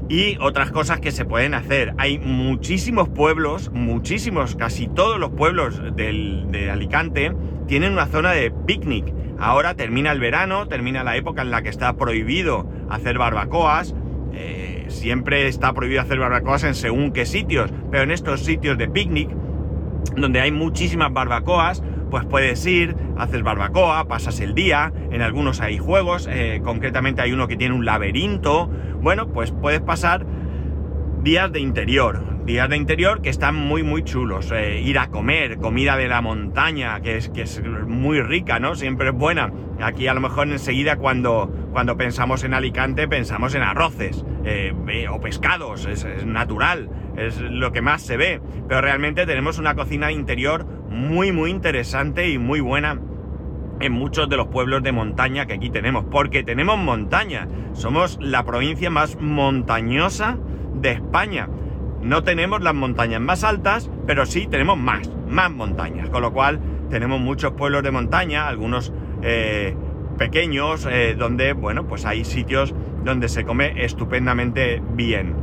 Y 0.09 0.37
otras 0.41 0.71
cosas 0.71 0.99
que 0.99 1.11
se 1.11 1.23
pueden 1.23 1.53
hacer. 1.53 1.93
Hay 1.97 2.19
muchísimos 2.19 3.07
pueblos, 3.07 3.71
muchísimos, 3.73 4.55
casi 4.55 4.87
todos 4.87 5.17
los 5.17 5.31
pueblos 5.31 5.81
de 5.95 6.69
Alicante 6.69 7.33
tienen 7.67 7.93
una 7.93 8.05
zona 8.07 8.33
de 8.33 8.51
picnic. 8.51 9.13
Ahora 9.39 9.75
termina 9.75 10.11
el 10.11 10.19
verano, 10.19 10.67
termina 10.67 11.03
la 11.03 11.15
época 11.15 11.41
en 11.41 11.51
la 11.51 11.61
que 11.61 11.69
está 11.69 11.95
prohibido 11.97 12.67
hacer 12.89 13.17
barbacoas. 13.17 13.95
Eh, 14.33 14.85
siempre 14.87 15.47
está 15.47 15.73
prohibido 15.73 16.01
hacer 16.01 16.19
barbacoas 16.19 16.63
en 16.63 16.75
según 16.75 17.11
qué 17.11 17.25
sitios, 17.25 17.71
pero 17.91 18.03
en 18.03 18.11
estos 18.11 18.41
sitios 18.41 18.77
de 18.77 18.87
picnic, 18.87 19.29
donde 20.15 20.41
hay 20.41 20.51
muchísimas 20.51 21.11
barbacoas, 21.11 21.83
pues 22.09 22.25
puedes 22.25 22.63
ir, 22.65 22.95
haces 23.17 23.41
barbacoa, 23.41 24.07
pasas 24.07 24.39
el 24.39 24.53
día, 24.53 24.93
en 25.11 25.21
algunos 25.21 25.61
hay 25.61 25.77
juegos, 25.79 26.29
eh, 26.31 26.61
concretamente 26.63 27.21
hay 27.21 27.31
uno 27.31 27.47
que 27.47 27.57
tiene 27.57 27.73
un 27.73 27.85
laberinto, 27.85 28.69
bueno, 29.01 29.29
pues 29.29 29.51
puedes 29.51 29.81
pasar 29.81 30.25
días 31.23 31.51
de 31.51 31.59
interior, 31.59 32.21
días 32.45 32.69
de 32.69 32.77
interior 32.77 33.21
que 33.21 33.29
están 33.29 33.55
muy 33.55 33.83
muy 33.83 34.03
chulos, 34.03 34.51
eh, 34.51 34.81
ir 34.81 34.99
a 34.99 35.07
comer, 35.07 35.57
comida 35.57 35.95
de 35.95 36.07
la 36.07 36.21
montaña, 36.21 36.99
que 37.01 37.17
es, 37.17 37.29
que 37.29 37.43
es 37.43 37.61
muy 37.87 38.21
rica, 38.21 38.59
¿no? 38.59 38.75
Siempre 38.75 39.09
es 39.09 39.13
buena. 39.13 39.51
Aquí 39.81 40.07
a 40.07 40.13
lo 40.13 40.21
mejor 40.21 40.47
enseguida 40.47 40.97
cuando, 40.97 41.51
cuando 41.71 41.97
pensamos 41.97 42.43
en 42.43 42.53
Alicante 42.53 43.07
pensamos 43.07 43.55
en 43.55 43.63
arroces 43.63 44.23
eh, 44.45 44.73
o 45.09 45.21
pescados, 45.21 45.85
es, 45.85 46.03
es 46.03 46.25
natural, 46.25 46.89
es 47.17 47.39
lo 47.39 47.71
que 47.71 47.81
más 47.81 48.01
se 48.01 48.17
ve, 48.17 48.41
pero 48.67 48.81
realmente 48.81 49.25
tenemos 49.25 49.57
una 49.57 49.75
cocina 49.75 50.11
interior 50.11 50.65
muy 50.89 51.31
muy 51.31 51.49
interesante 51.49 52.29
y 52.29 52.37
muy 52.37 52.59
buena 52.59 52.99
en 53.79 53.91
muchos 53.91 54.29
de 54.29 54.37
los 54.37 54.47
pueblos 54.47 54.83
de 54.83 54.91
montaña 54.91 55.45
que 55.45 55.53
aquí 55.53 55.69
tenemos, 55.69 56.05
porque 56.09 56.43
tenemos 56.43 56.77
montaña, 56.77 57.47
somos 57.73 58.17
la 58.21 58.43
provincia 58.43 58.89
más 58.89 59.17
montañosa 59.19 60.37
de 60.75 60.91
España. 60.91 61.49
No 62.03 62.23
tenemos 62.23 62.61
las 62.61 62.73
montañas 62.73 63.21
más 63.21 63.45
altas, 63.45 63.89
pero 64.05 64.25
sí 64.25 64.47
tenemos 64.47 64.77
más, 64.77 65.09
más 65.29 65.49
montañas, 65.49 66.09
con 66.09 66.21
lo 66.21 66.33
cual 66.33 66.59
tenemos 66.89 67.21
muchos 67.21 67.53
pueblos 67.53 67.81
de 67.81 67.91
montaña, 67.91 68.47
algunos 68.47 68.91
eh, 69.21 69.73
pequeños, 70.17 70.85
eh, 70.85 71.15
donde, 71.17 71.53
bueno, 71.53 71.87
pues 71.87 72.05
hay 72.05 72.25
sitios 72.25 72.75
donde 73.05 73.29
se 73.29 73.45
come 73.45 73.85
estupendamente 73.85 74.81
bien. 74.93 75.33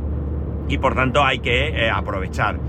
Y 0.67 0.77
por 0.77 0.93
tanto 0.93 1.23
hay 1.23 1.39
que 1.39 1.69
eh, 1.69 1.89
aprovechar. 1.89 2.59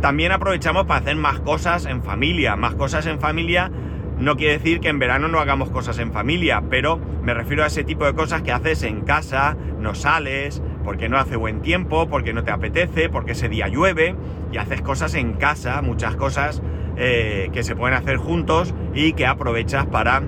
También 0.00 0.32
aprovechamos 0.32 0.86
para 0.86 1.00
hacer 1.00 1.16
más 1.16 1.40
cosas 1.40 1.84
en 1.84 2.02
familia. 2.02 2.56
Más 2.56 2.74
cosas 2.74 3.06
en 3.06 3.20
familia 3.20 3.70
no 4.18 4.36
quiere 4.36 4.54
decir 4.54 4.80
que 4.80 4.88
en 4.88 4.98
verano 4.98 5.28
no 5.28 5.40
hagamos 5.40 5.70
cosas 5.70 5.98
en 5.98 6.12
familia, 6.12 6.62
pero 6.70 6.98
me 7.22 7.34
refiero 7.34 7.64
a 7.64 7.66
ese 7.66 7.84
tipo 7.84 8.04
de 8.04 8.14
cosas 8.14 8.42
que 8.42 8.52
haces 8.52 8.82
en 8.82 9.02
casa, 9.02 9.56
no 9.78 9.94
sales, 9.94 10.62
porque 10.84 11.08
no 11.08 11.18
hace 11.18 11.36
buen 11.36 11.60
tiempo, 11.62 12.08
porque 12.08 12.32
no 12.32 12.44
te 12.44 12.50
apetece, 12.50 13.08
porque 13.08 13.32
ese 13.32 13.48
día 13.48 13.68
llueve, 13.68 14.14
y 14.52 14.58
haces 14.58 14.82
cosas 14.82 15.14
en 15.14 15.34
casa, 15.34 15.80
muchas 15.82 16.16
cosas 16.16 16.62
eh, 16.96 17.48
que 17.52 17.62
se 17.62 17.74
pueden 17.74 17.96
hacer 17.96 18.16
juntos 18.16 18.74
y 18.94 19.14
que 19.14 19.26
aprovechas 19.26 19.86
para, 19.86 20.22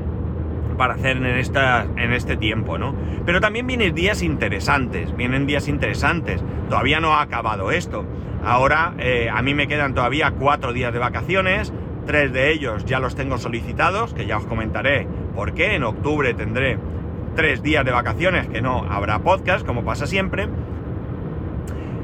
para 0.79 0.95
hacer 0.95 1.19
en, 1.19 1.27
esta, 1.27 1.87
en 1.97 2.13
este 2.13 2.37
tiempo, 2.37 2.79
¿no? 2.79 2.95
Pero 3.27 3.41
también 3.41 3.67
vienen 3.67 3.95
días 3.95 4.23
interesantes, 4.23 5.15
vienen 5.17 5.47
días 5.47 5.69
interesantes. 5.69 6.43
Todavía 6.69 7.01
no 7.01 7.15
ha 7.15 7.23
acabado 7.23 7.71
esto. 7.71 8.05
Ahora 8.45 8.95
eh, 8.99 9.29
a 9.33 9.43
mí 9.43 9.55
me 9.55 9.67
quedan 9.67 9.95
todavía 9.95 10.33
cuatro 10.33 10.73
días 10.73 10.93
de 10.93 10.99
vacaciones, 10.99 11.73
tres 12.07 12.33
de 12.33 12.53
ellos 12.53 12.85
ya 12.85 12.99
los 12.99 13.15
tengo 13.15 13.39
solicitados, 13.39 14.15
que 14.15 14.27
ya 14.27 14.39
os 14.39 14.47
comentaré 14.47 15.07
por 15.35 15.55
qué. 15.55 15.75
En 15.75 15.85
octubre 15.85 16.33
tendré 16.35 16.79
tres 17.35 17.63
días 17.63 17.85
de 17.85 17.93
vacaciones, 17.93 18.49
que 18.49 18.61
no 18.61 18.87
habrá 18.89 19.19
podcast, 19.21 19.67
como 19.67 19.85
pasa 19.85 20.07
siempre. 20.07 20.49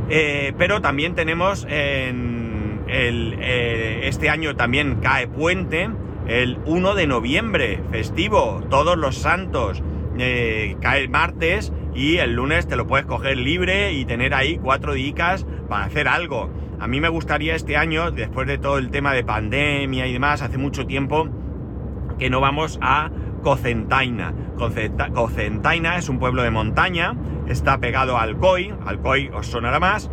Eh, 0.09 0.53
pero 0.59 0.81
también 0.81 1.15
tenemos 1.15 1.67
en 1.69 2.81
el, 2.89 3.37
eh, 3.41 4.01
este 4.05 4.29
año 4.29 4.57
también 4.57 4.97
cae 5.01 5.29
puente 5.29 5.89
el 6.27 6.59
1 6.67 6.95
de 6.95 7.07
noviembre, 7.07 7.81
festivo, 7.91 8.63
todos 8.69 8.97
los 8.97 9.17
santos. 9.17 9.83
cae 10.81 11.09
martes 11.09 11.73
y 11.95 12.19
el 12.19 12.35
lunes 12.35 12.69
te 12.69 12.77
lo 12.77 12.87
puedes 12.87 13.07
coger 13.07 13.39
libre 13.39 13.95
y 13.95 14.05
tener 14.05 14.35
ahí 14.35 14.59
cuatro 14.59 14.93
días 14.93 15.47
para 15.69 15.85
hacer 15.85 16.09
algo. 16.09 16.51
A 16.79 16.87
mí 16.87 17.01
me 17.01 17.09
gustaría 17.09 17.55
este 17.55 17.77
año, 17.77 18.11
después 18.11 18.47
de 18.47 18.57
todo 18.57 18.79
el 18.79 18.91
tema 18.91 19.13
de 19.13 19.23
pandemia 19.23 20.07
y 20.07 20.13
demás, 20.13 20.41
hace 20.41 20.57
mucho 20.57 20.87
tiempo 20.87 21.29
que 22.19 22.31
no 22.31 22.41
vamos 22.41 22.79
a 22.83 23.11
Cocentaina. 23.43 24.33
Cocentaina 25.15 25.97
es 25.97 26.09
un 26.09 26.19
pueblo 26.19 26.43
de 26.43 26.51
montaña, 26.51 27.15
está 27.49 27.79
pegado 27.79 28.17
a 28.17 28.23
Alcoy, 28.23 28.75
Alcoy 28.87 29.31
os 29.33 29.47
sonará 29.47 29.81
más, 29.81 30.11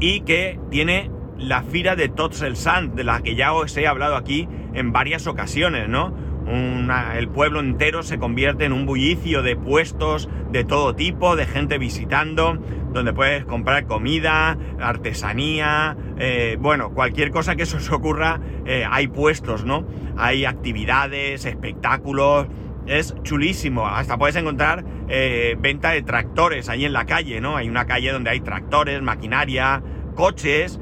y 0.00 0.20
que 0.20 0.58
tiene 0.70 1.10
la 1.38 1.62
Fira 1.62 1.96
de 1.96 2.08
Tots 2.08 2.42
el 2.42 2.56
Sant, 2.56 2.94
de 2.94 3.04
la 3.04 3.22
que 3.22 3.34
ya 3.34 3.52
os 3.52 3.76
he 3.76 3.86
hablado 3.86 4.16
aquí 4.16 4.48
en 4.74 4.92
varias 4.92 5.26
ocasiones, 5.26 5.88
¿no? 5.88 6.14
El 6.46 7.28
pueblo 7.28 7.60
entero 7.60 8.02
se 8.02 8.18
convierte 8.18 8.64
en 8.64 8.72
un 8.72 8.86
bullicio 8.86 9.42
de 9.42 9.56
puestos 9.56 10.28
de 10.50 10.64
todo 10.64 10.94
tipo, 10.94 11.36
de 11.36 11.46
gente 11.46 11.78
visitando, 11.78 12.58
donde 12.92 13.12
puedes 13.12 13.44
comprar 13.44 13.86
comida, 13.86 14.56
artesanía, 14.78 15.96
eh, 16.18 16.56
bueno, 16.60 16.90
cualquier 16.90 17.30
cosa 17.30 17.56
que 17.56 17.66
se 17.66 17.76
os 17.78 17.90
ocurra, 17.90 18.40
eh, 18.66 18.84
hay 18.88 19.08
puestos, 19.08 19.64
¿no? 19.64 19.86
Hay 20.16 20.44
actividades, 20.44 21.44
espectáculos, 21.44 22.46
es 22.86 23.14
chulísimo. 23.22 23.86
Hasta 23.86 24.18
puedes 24.18 24.36
encontrar 24.36 24.84
eh, 25.08 25.56
venta 25.58 25.90
de 25.90 26.02
tractores 26.02 26.68
ahí 26.68 26.84
en 26.84 26.92
la 26.92 27.06
calle, 27.06 27.40
¿no? 27.40 27.56
Hay 27.56 27.68
una 27.68 27.86
calle 27.86 28.12
donde 28.12 28.30
hay 28.30 28.40
tractores, 28.40 29.02
maquinaria, 29.02 29.82
coches, 30.14 30.78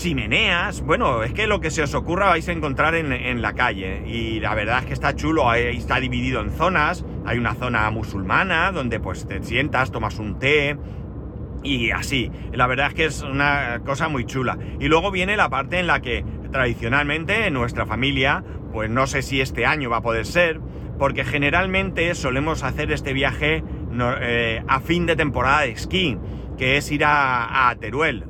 chimeneas. 0.00 0.80
Bueno, 0.80 1.22
es 1.22 1.34
que 1.34 1.46
lo 1.46 1.60
que 1.60 1.70
se 1.70 1.82
os 1.82 1.94
ocurra 1.94 2.28
vais 2.28 2.48
a 2.48 2.52
encontrar 2.52 2.94
en, 2.94 3.42
la 3.42 3.52
calle. 3.52 4.02
Y 4.06 4.40
la 4.40 4.54
verdad 4.54 4.78
es 4.80 4.86
que 4.86 4.92
está 4.94 5.14
chulo, 5.14 5.52
está 5.52 6.00
dividido 6.00 6.40
en 6.40 6.50
zonas. 6.50 7.04
Hay 7.26 7.36
una 7.36 7.54
zona 7.54 7.90
musulmana 7.90 8.72
donde 8.72 8.98
pues 8.98 9.26
te 9.28 9.42
sientas, 9.42 9.92
tomas 9.92 10.18
un 10.18 10.38
té. 10.38 10.78
Y 11.62 11.90
así, 11.90 12.32
la 12.52 12.66
verdad 12.66 12.88
es 12.88 12.94
que 12.94 13.04
es 13.04 13.22
una 13.22 13.82
cosa 13.84 14.08
muy 14.08 14.24
chula. 14.24 14.58
Y 14.78 14.88
luego 14.88 15.10
viene 15.10 15.36
la 15.36 15.50
parte 15.50 15.78
en 15.78 15.86
la 15.86 16.00
que 16.00 16.24
tradicionalmente 16.50 17.46
en 17.46 17.52
nuestra 17.52 17.84
familia, 17.84 18.42
pues 18.72 18.88
no 18.88 19.06
sé 19.06 19.20
si 19.20 19.42
este 19.42 19.66
año 19.66 19.90
va 19.90 19.98
a 19.98 20.02
poder 20.02 20.24
ser, 20.24 20.60
porque 20.98 21.24
generalmente 21.24 22.14
solemos 22.14 22.62
hacer 22.62 22.90
este 22.90 23.12
viaje 23.12 23.62
eh, 24.22 24.62
a 24.66 24.80
fin 24.80 25.04
de 25.04 25.16
temporada 25.16 25.60
de 25.62 25.72
esquí, 25.72 26.16
que 26.56 26.78
es 26.78 26.90
ir 26.90 27.04
a, 27.04 27.76
Teruel 27.80 28.29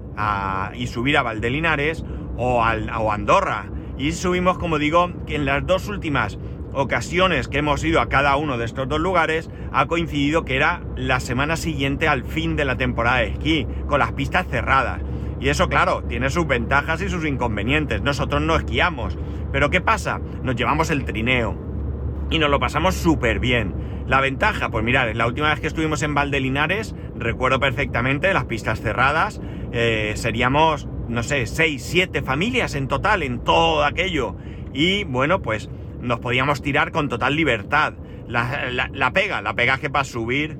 y 0.74 0.86
subir 0.86 1.16
a 1.16 1.22
Valdelinares 1.22 2.04
o, 2.36 2.62
a 2.62 2.74
Andorra. 3.14 3.66
Y 3.98 4.12
subimos, 4.12 4.58
como 4.58 4.78
digo, 4.78 5.12
que 5.26 5.36
en 5.36 5.44
las 5.44 5.66
dos 5.66 5.88
últimas 5.88 6.38
ocasiones 6.72 7.48
que 7.48 7.58
hemos 7.58 7.82
ido 7.84 8.00
a 8.00 8.08
cada 8.08 8.36
uno 8.36 8.56
de 8.56 8.64
estos 8.64 8.88
dos 8.88 9.00
lugares 9.00 9.50
ha 9.72 9.86
coincidido 9.86 10.44
que 10.44 10.56
era 10.56 10.82
la 10.96 11.20
semana 11.20 11.56
siguiente 11.56 12.08
al 12.08 12.24
fin 12.24 12.56
de 12.56 12.64
la 12.64 12.76
temporada 12.76 13.18
de 13.18 13.28
esquí, 13.28 13.66
con 13.88 13.98
las 13.98 14.12
pistas 14.12 14.46
cerradas. 14.48 15.02
Y 15.40 15.48
eso, 15.48 15.68
claro, 15.68 16.02
tiene 16.04 16.30
sus 16.30 16.46
ventajas 16.46 17.00
y 17.02 17.08
sus 17.08 17.24
inconvenientes. 17.24 18.02
Nosotros 18.02 18.42
no 18.42 18.56
esquiamos. 18.56 19.18
Pero 19.52 19.70
¿qué 19.70 19.80
pasa? 19.80 20.20
Nos 20.42 20.54
llevamos 20.54 20.90
el 20.90 21.04
trineo 21.04 21.56
y 22.30 22.38
nos 22.38 22.50
lo 22.50 22.60
pasamos 22.60 22.94
súper 22.94 23.40
bien. 23.40 23.74
La 24.06 24.20
ventaja, 24.20 24.70
pues 24.70 24.84
mirad, 24.84 25.12
la 25.14 25.26
última 25.26 25.50
vez 25.50 25.60
que 25.60 25.66
estuvimos 25.66 26.02
en 26.02 26.14
Valdelinares, 26.14 26.94
recuerdo 27.16 27.60
perfectamente 27.60 28.32
las 28.34 28.44
pistas 28.44 28.80
cerradas, 28.80 29.40
eh, 29.72 30.12
seríamos, 30.16 30.88
no 31.08 31.22
sé, 31.22 31.46
6, 31.46 31.82
7 31.82 32.22
familias 32.22 32.74
en 32.74 32.88
total 32.88 33.22
en 33.22 33.42
todo 33.44 33.84
aquello. 33.84 34.36
Y 34.72 35.04
bueno, 35.04 35.42
pues 35.42 35.70
nos 36.00 36.20
podíamos 36.20 36.62
tirar 36.62 36.92
con 36.92 37.08
total 37.08 37.36
libertad. 37.36 37.94
La, 38.28 39.10
pega, 39.12 39.42
la 39.42 39.54
pega 39.54 39.78
que 39.78 39.90
para 39.90 40.04
subir, 40.04 40.56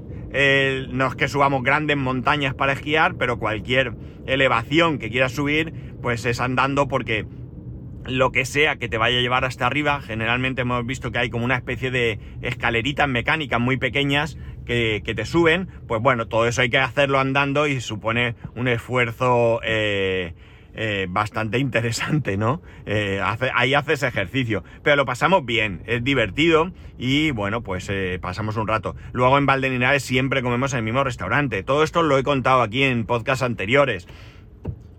no 0.91 1.07
es 1.07 1.15
que 1.15 1.29
subamos 1.29 1.63
grandes 1.63 1.97
montañas 1.97 2.53
para 2.55 2.73
esquiar, 2.73 3.15
pero 3.15 3.39
cualquier 3.39 3.95
elevación 4.27 4.99
que 4.99 5.09
quieras 5.09 5.33
subir, 5.33 5.73
pues 6.03 6.25
es 6.25 6.41
andando 6.41 6.89
porque 6.89 7.27
lo 8.07 8.33
que 8.33 8.45
sea 8.45 8.77
que 8.77 8.89
te 8.89 8.99
vaya 8.99 9.19
a 9.19 9.23
llevar 9.23 9.45
hasta 9.45 9.67
arriba. 9.67 10.01
Generalmente 10.01 10.63
hemos 10.63 10.85
visto 10.87 11.11
que 11.13 11.19
hay 11.19 11.31
como 11.31 11.45
una 11.45 11.57
especie 11.57 11.91
de 11.91 12.19
escaleritas 12.43 13.09
mecánicas 13.09 13.61
muy 13.61 13.77
pequeñas 13.77 14.39
que, 14.71 15.15
te 15.15 15.27
suben. 15.27 15.69
Pues 15.89 16.01
bueno, 16.01 16.29
todo 16.29 16.47
eso 16.47 16.63
hay 16.63 16.71
que 16.71 16.79
hacerlo 16.79 17.19
andando 17.19 17.67
y 17.67 17.81
supone 17.81 18.37
un 18.55 18.69
esfuerzo 18.69 19.61
eh, 19.65 20.35
eh, 20.75 21.07
bastante 21.09 21.59
interesante, 21.59 22.37
¿no? 22.37 22.63
Eh, 22.87 23.21
ahí 23.55 23.75
haces 23.75 24.05
ejercicio. 24.05 24.63
Pero 24.85 24.97
lo 24.97 25.07
pasamos 25.07 25.45
bien, 25.45 25.83
es 25.87 26.05
divertido 26.05 26.71
y 26.99 27.33
bueno, 27.33 27.63
pues 27.63 27.91
pasamos 28.21 28.57
un 28.57 28.69
rato. 28.69 28.95
Luego 29.13 29.39
en 29.39 29.47
Valdeninares 29.47 30.05
siempre 30.05 30.43
comemos 30.43 30.73
en 30.73 30.79
el 30.79 30.85
mismo 30.85 31.03
restaurante. 31.03 31.65
Todo 31.65 31.83
esto 31.83 32.03
lo 32.03 32.17
he 32.17 32.23
contado 32.23 32.63
aquí 32.63 32.85
en 32.85 33.07
podcasts 33.07 33.43
anteriores. 33.43 34.07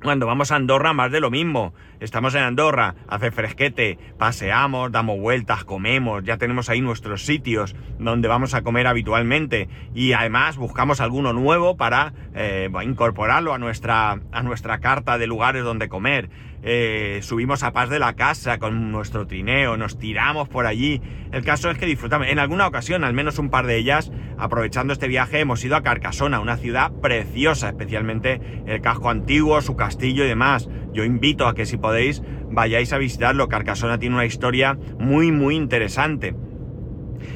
Cuando 0.03 0.25
vamos 0.25 0.51
a 0.51 0.55
Andorra, 0.55 0.93
más 0.93 1.11
de 1.11 1.19
lo 1.19 1.29
mismo. 1.29 1.75
Estamos 1.99 2.33
en 2.33 2.41
Andorra, 2.41 2.95
hace 3.07 3.29
fresquete, 3.29 3.99
paseamos, 4.17 4.91
damos 4.91 5.19
vueltas, 5.19 5.63
comemos, 5.63 6.23
ya 6.23 6.37
tenemos 6.37 6.69
ahí 6.69 6.81
nuestros 6.81 7.23
sitios 7.23 7.75
donde 7.99 8.27
vamos 8.27 8.55
a 8.55 8.63
comer 8.63 8.87
habitualmente 8.87 9.69
y 9.93 10.13
además 10.13 10.57
buscamos 10.57 11.01
alguno 11.01 11.33
nuevo 11.33 11.77
para 11.77 12.13
eh, 12.33 12.67
incorporarlo 12.83 13.53
a 13.53 13.59
nuestra, 13.59 14.19
a 14.31 14.41
nuestra 14.41 14.79
carta 14.79 15.19
de 15.19 15.27
lugares 15.27 15.63
donde 15.63 15.87
comer. 15.87 16.31
Eh, 16.63 17.19
subimos 17.24 17.63
a 17.63 17.71
Paz 17.71 17.89
de 17.89 17.97
la 17.97 18.13
Casa 18.13 18.60
con 18.60 18.91
nuestro 18.91 19.26
trineo, 19.26 19.78
nos 19.78 19.97
tiramos 19.97 20.47
por 20.47 20.67
allí. 20.67 21.02
El 21.32 21.43
caso 21.43 21.71
es 21.71 21.78
que 21.78 21.86
disfrutamos. 21.86 22.28
En 22.28 22.39
alguna 22.39 22.67
ocasión, 22.67 23.04
al 23.04 23.13
menos 23.13 23.39
un 23.39 23.50
par 23.50 23.65
de 23.65 23.78
ellas, 23.78 24.12
aprovechando 24.38 24.93
este 24.93 25.08
viaje, 25.08 25.39
hemos 25.39 25.63
ido 25.63 25.76
a 25.76 25.82
Carcasona, 25.82 26.39
una 26.39 26.58
ciudad 26.58 26.91
preciosa, 27.02 27.69
especialmente 27.69 28.41
el 28.67 28.82
casco 28.82 29.10
antiguo, 29.10 29.62
su 29.62 29.76
castillo 29.76 30.24
y 30.24 30.28
demás. 30.28 30.69
Yo 30.93 31.04
invito 31.04 31.47
a 31.47 31.56
que 31.56 31.65
si 31.65 31.78
podéis 31.78 32.21
vayáis 32.52 32.93
a 32.93 32.97
visitarlo. 32.97 33.47
Carcasona 33.47 33.97
tiene 33.97 34.15
una 34.15 34.26
historia 34.26 34.78
muy, 35.00 35.32
muy 35.32 35.56
interesante. 35.56 36.36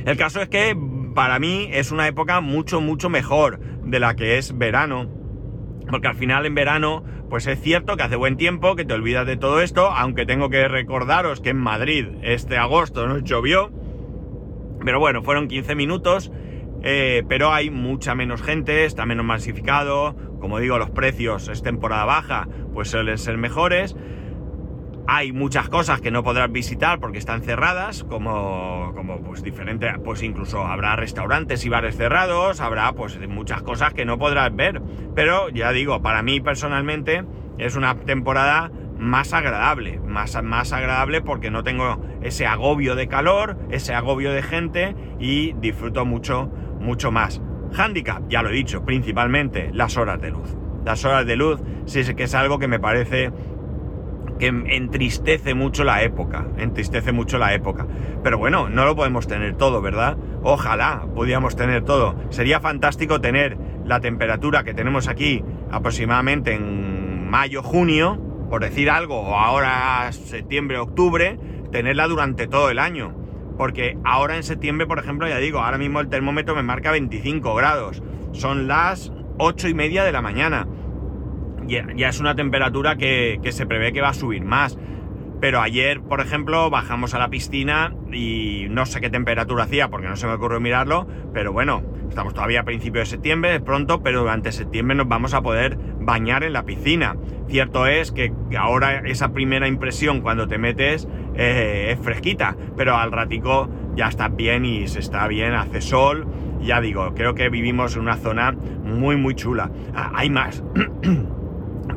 El 0.06 0.18
caso 0.18 0.42
es 0.42 0.50
que 0.50 0.78
para 1.16 1.40
mí 1.40 1.70
es 1.72 1.92
una 1.92 2.08
época 2.08 2.42
mucho, 2.42 2.82
mucho 2.82 3.10
mejor 3.10 3.60
de 3.86 4.00
la 4.00 4.16
que 4.16 4.38
es 4.38 4.58
verano. 4.58 5.25
Porque 5.90 6.08
al 6.08 6.16
final 6.16 6.46
en 6.46 6.56
verano 6.56 7.04
pues 7.30 7.48
es 7.48 7.60
cierto 7.60 7.98
que 7.98 8.04
hace 8.04 8.16
buen 8.16 8.38
tiempo, 8.38 8.76
que 8.76 8.86
te 8.86 8.94
olvidas 8.94 9.26
de 9.26 9.38
todo 9.38 9.62
esto, 9.62 9.90
aunque 9.90 10.26
tengo 10.26 10.50
que 10.50 10.68
recordaros 10.68 11.42
que 11.42 11.50
en 11.50 11.58
Madrid 11.58 12.08
este 12.22 12.58
agosto 12.58 13.08
no 13.08 13.18
llovió. 13.20 13.72
Pero 14.84 15.00
bueno, 15.00 15.24
fueron 15.24 15.48
15 15.48 15.76
minutos, 15.76 16.32
eh, 16.84 17.24
pero 17.28 17.52
hay 17.52 17.72
mucha 17.72 18.14
menos 18.14 18.42
gente, 18.44 18.86
está 18.86 19.06
menos 19.06 19.26
masificado. 19.26 20.16
Como 20.40 20.60
digo, 20.60 20.78
los 20.78 20.92
precios 20.92 21.48
es 21.48 21.64
temporada 21.64 22.06
baja, 22.06 22.48
pues 22.74 22.90
suelen 22.90 23.18
ser 23.18 23.38
mejores. 23.38 23.96
Hay 25.08 25.32
muchas 25.32 25.70
cosas 25.70 26.02
que 26.02 26.10
no 26.10 26.24
podrás 26.24 26.52
visitar 26.52 27.00
porque 27.00 27.20
están 27.20 27.44
cerradas, 27.44 28.04
como, 28.04 28.92
como 28.96 29.22
pues 29.22 29.44
diferente, 29.44 29.88
pues 30.04 30.24
incluso 30.24 30.66
habrá 30.66 30.96
restaurantes 30.96 31.64
y 31.64 31.70
bares 31.70 31.96
cerrados, 31.96 32.60
habrá 32.60 32.92
pues 32.94 33.20
muchas 33.28 33.62
cosas 33.62 33.94
que 33.94 34.04
no 34.04 34.18
podrás 34.18 34.56
ver. 34.56 34.82
Pero 35.14 35.50
ya 35.50 35.72
digo, 35.72 36.02
para 36.02 36.24
mí 36.24 36.42
personalmente 36.42 37.24
es 37.60 37.76
una 37.76 37.96
temporada 37.96 38.72
más 38.98 39.34
agradable, 39.34 40.00
más, 40.00 40.42
más 40.42 40.74
agradable 40.74 41.22
porque 41.22 41.52
no 41.52 41.64
tengo 41.64 42.02
ese 42.24 42.48
agobio 42.48 42.96
de 42.96 43.08
calor, 43.08 43.58
ese 43.70 43.94
agobio 43.94 44.32
de 44.32 44.42
gente 44.42 44.96
y 45.20 45.54
disfruto 45.54 46.06
mucho, 46.06 46.52
mucho 46.80 47.12
más. 47.12 47.42
Handicap, 47.78 48.24
ya 48.28 48.42
lo 48.42 48.50
he 48.50 48.54
dicho, 48.54 48.84
principalmente 48.86 49.70
las 49.72 49.98
horas 49.98 50.20
de 50.20 50.32
luz. 50.32 50.56
Las 50.84 51.04
horas 51.04 51.26
de 51.26 51.36
luz 51.36 51.62
sí 51.86 52.02
que 52.16 52.24
es 52.24 52.36
algo 52.36 52.60
que 52.60 52.68
me 52.68 52.80
parece 52.80 53.32
que 54.40 54.48
entristece 54.48 55.54
mucho 55.54 55.84
la 55.84 56.04
época, 56.04 56.46
entristece 56.58 57.12
mucho 57.12 57.38
la 57.38 57.54
época. 57.54 57.88
Pero 58.24 58.38
bueno, 58.38 58.70
no 58.70 58.86
lo 58.86 58.96
podemos 58.96 59.28
tener 59.28 59.56
todo, 59.56 59.82
¿verdad? 59.82 60.18
Ojalá 60.44 61.06
pudiéramos 61.16 61.56
tener 61.56 61.84
todo. 61.84 62.16
Sería 62.30 62.60
fantástico 62.60 63.22
tener 63.22 63.58
la 63.86 64.00
temperatura 64.00 64.64
que 64.64 64.74
tenemos 64.74 65.08
aquí 65.08 65.44
aproximadamente 65.72 66.54
en 66.54 67.30
mayo, 67.30 67.64
junio, 67.64 68.20
por 68.50 68.62
decir 68.62 68.90
algo, 68.90 69.22
o 69.22 69.36
ahora 69.36 70.12
septiembre, 70.12 70.78
octubre, 70.78 71.40
tenerla 71.72 72.08
durante 72.08 72.48
todo 72.48 72.70
el 72.70 72.80
año. 72.80 73.16
Porque 73.58 73.98
ahora 74.04 74.36
en 74.36 74.44
septiembre, 74.44 74.86
por 74.86 75.00
ejemplo, 75.00 75.28
ya 75.28 75.38
digo, 75.38 75.60
ahora 75.60 75.78
mismo 75.78 76.02
el 76.02 76.10
termómetro 76.10 76.56
me 76.56 76.64
marca 76.64 76.92
25 76.92 77.56
grados. 77.56 78.04
Son 78.34 78.68
las 78.68 79.14
8 79.38 79.70
y 79.70 79.74
media 79.74 80.04
de 80.04 80.12
la 80.12 80.22
mañana 80.22 80.68
ya, 81.68 82.10
es 82.10 82.20
una 82.20 82.36
temperatura 82.36 82.96
que, 82.96 83.40
se 83.52 83.66
prevé 83.66 83.94
que 83.94 84.02
va 84.02 84.10
a 84.10 84.14
subir 84.14 84.44
más. 84.44 84.78
Pero 85.42 85.62
ayer, 85.62 86.02
por 86.02 86.22
ejemplo, 86.22 86.70
bajamos 86.70 87.14
a 87.14 87.20
la 87.20 87.30
piscina 87.30 87.94
y 88.12 88.68
no 88.70 88.86
sé 88.86 89.02
qué 89.02 89.10
temperatura 89.10 89.66
hacía 89.66 89.90
porque 89.90 90.08
no 90.08 90.16
se 90.16 90.28
me 90.28 90.34
ocurrió 90.34 90.60
mirarlo, 90.62 91.08
pero 91.34 91.52
bueno, 91.52 91.84
estamos 92.08 92.34
todavía 92.34 92.62
a 92.62 92.64
principios 92.64 93.10
de 93.10 93.16
septiembre, 93.18 93.56
es 93.56 93.62
pronto, 93.62 94.02
pero 94.02 94.22
durante 94.22 94.54
septiembre 94.54 94.96
nos 94.96 95.08
vamos 95.10 95.34
a 95.34 95.42
poder 95.42 95.78
bañar 96.00 96.44
en 96.44 96.54
la 96.54 96.64
piscina. 96.64 97.18
Cierto 97.48 97.86
es 97.86 98.12
que 98.12 98.32
ahora 98.58 99.02
esa 99.06 99.34
primera 99.34 99.68
impresión 99.68 100.22
cuando 100.22 100.48
te 100.48 100.58
metes 100.58 101.08
eh, 101.36 101.90
es 101.92 102.00
fresquita, 102.00 102.56
pero 102.78 102.96
al 102.96 103.12
ratico 103.12 103.70
ya 103.96 104.08
está 104.08 104.30
bien 104.30 104.66
y 104.66 104.88
se 104.88 105.00
está 105.00 105.28
bien, 105.28 105.54
hace 105.54 105.82
sol. 105.82 106.28
Ya 106.62 106.82
digo, 106.82 107.14
creo 107.14 107.36
que 107.36 107.50
vivimos 107.50 107.96
en 107.96 108.04
una 108.04 108.16
zona 108.16 108.52
muy, 108.52 109.18
muy 109.18 109.36
chula. 109.36 109.70
Ah, 109.94 110.12
hay 110.16 110.30
más. 110.30 110.64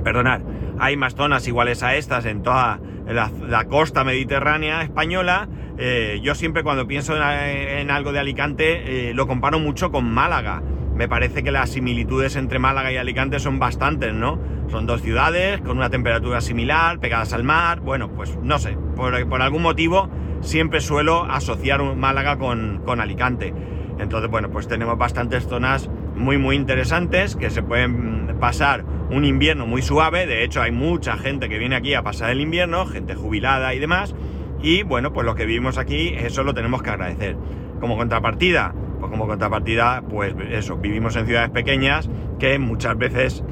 perdonad, 0.08 0.40
hay 0.78 0.96
más 0.96 1.14
zonas 1.14 1.46
iguales 1.46 1.82
a 1.82 1.94
estas 1.94 2.24
en 2.24 2.42
toda 2.42 2.80
la, 3.06 3.64
costa 3.64 4.04
mediterránea 4.04 4.80
española. 4.80 5.50
Eh, 5.76 6.20
yo 6.22 6.34
siempre 6.34 6.62
cuando 6.62 6.86
pienso 6.86 7.14
en, 7.14 7.90
algo 7.90 8.12
de 8.12 8.18
Alicante 8.18 9.10
eh, 9.10 9.14
lo 9.14 9.26
comparo 9.26 9.58
mucho 9.58 9.90
con 9.90 10.10
Málaga. 10.10 10.62
me 10.94 11.08
parece 11.08 11.42
que 11.42 11.52
las 11.52 11.68
similitudes 11.68 12.36
entre 12.36 12.58
Málaga 12.58 12.90
y 12.90 12.96
Alicante 12.96 13.38
son 13.38 13.58
bastantes, 13.58 14.14
¿no? 14.14 14.40
Son 14.68 14.86
dos 14.86 15.02
ciudades 15.02 15.60
con 15.60 15.76
una 15.76 15.90
temperatura 15.90 16.40
similar, 16.40 17.00
pegadas 17.00 17.34
al 17.34 17.44
mar. 17.44 17.80
Bueno, 17.80 18.08
pues 18.08 18.38
no 18.42 18.58
sé, 18.58 18.78
por, 18.96 19.42
algún 19.42 19.62
motivo 19.62 20.08
siempre 20.40 20.80
suelo 20.80 21.24
asociar 21.24 21.82
Málaga 21.82 22.38
con, 22.38 22.80
con 22.86 23.02
Alicante. 23.02 23.52
Entonces, 23.98 24.30
bueno, 24.30 24.48
pues 24.50 24.68
tenemos 24.68 24.96
bastantes 24.96 25.46
zonas 25.46 25.90
muy, 26.18 26.38
muy 26.38 26.56
interesantes 26.56 27.36
que 27.36 27.50
se 27.50 27.62
pueden 27.62 28.36
pasar 28.38 28.84
un 29.10 29.24
invierno 29.24 29.66
muy 29.66 29.82
suave. 29.82 30.26
De 30.26 30.44
hecho, 30.44 30.60
hay 30.60 30.72
mucha 30.72 31.16
gente 31.16 31.48
que 31.48 31.58
viene 31.58 31.76
aquí 31.76 31.94
a 31.94 32.02
pasar 32.02 32.30
el 32.30 32.40
invierno, 32.40 32.86
gente 32.86 33.14
jubilada 33.14 33.74
y 33.74 33.78
demás. 33.78 34.14
Y 34.62 34.82
bueno, 34.82 35.12
pues 35.12 35.24
lo 35.24 35.34
que 35.34 35.46
vivimos 35.46 35.78
aquí, 35.78 36.14
eso 36.16 36.42
lo 36.42 36.54
tenemos 36.54 36.82
que 36.82 36.90
agradecer. 36.90 37.36
Como 37.80 37.96
contrapartida, 37.96 38.74
pues 38.98 39.10
como 39.10 39.26
contrapartida, 39.26 40.02
pues 40.02 40.34
eso, 40.50 40.76
vivimos 40.76 41.16
en 41.16 41.26
ciudades 41.26 41.50
pequeñas 41.50 42.10
que 42.38 42.58
muchas 42.58 42.98
veces 42.98 43.44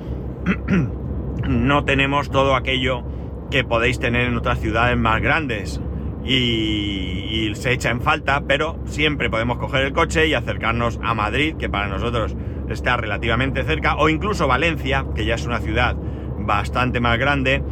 no 1.49 1.85
tenemos 1.85 2.31
todo 2.31 2.57
aquello 2.57 3.05
que 3.51 3.63
podéis 3.63 4.01
tener 4.01 4.27
en 4.27 4.37
otras 4.37 4.59
ciudades 4.59 4.97
más 4.97 5.23
grandes. 5.23 5.81
Y, 6.25 7.29
y, 7.31 7.55
se 7.55 7.71
echa 7.73 7.91
en 7.91 8.01
falta, 8.01 8.43
pero 8.49 8.81
siempre 8.85 9.31
podemos 9.31 9.59
coger 9.59 9.85
el 9.85 9.93
coche 9.93 10.27
y 10.27 10.35
acercarnos 10.35 10.99
a 11.05 11.15
Madrid, 11.15 11.55
que 11.57 11.69
para 11.69 11.87
nosotros 11.87 12.37
está 12.75 12.97
relativamente 12.97 13.63
cerca, 13.65 13.97
o 13.97 14.09
incluso 14.09 14.47
Valencia, 14.47 15.05
que 15.15 15.25
ya 15.25 15.35
es 15.35 15.47
una 15.47 15.61
ciudad 15.61 15.97
bastante 16.39 17.01
más 17.01 17.19
grande, 17.19 17.63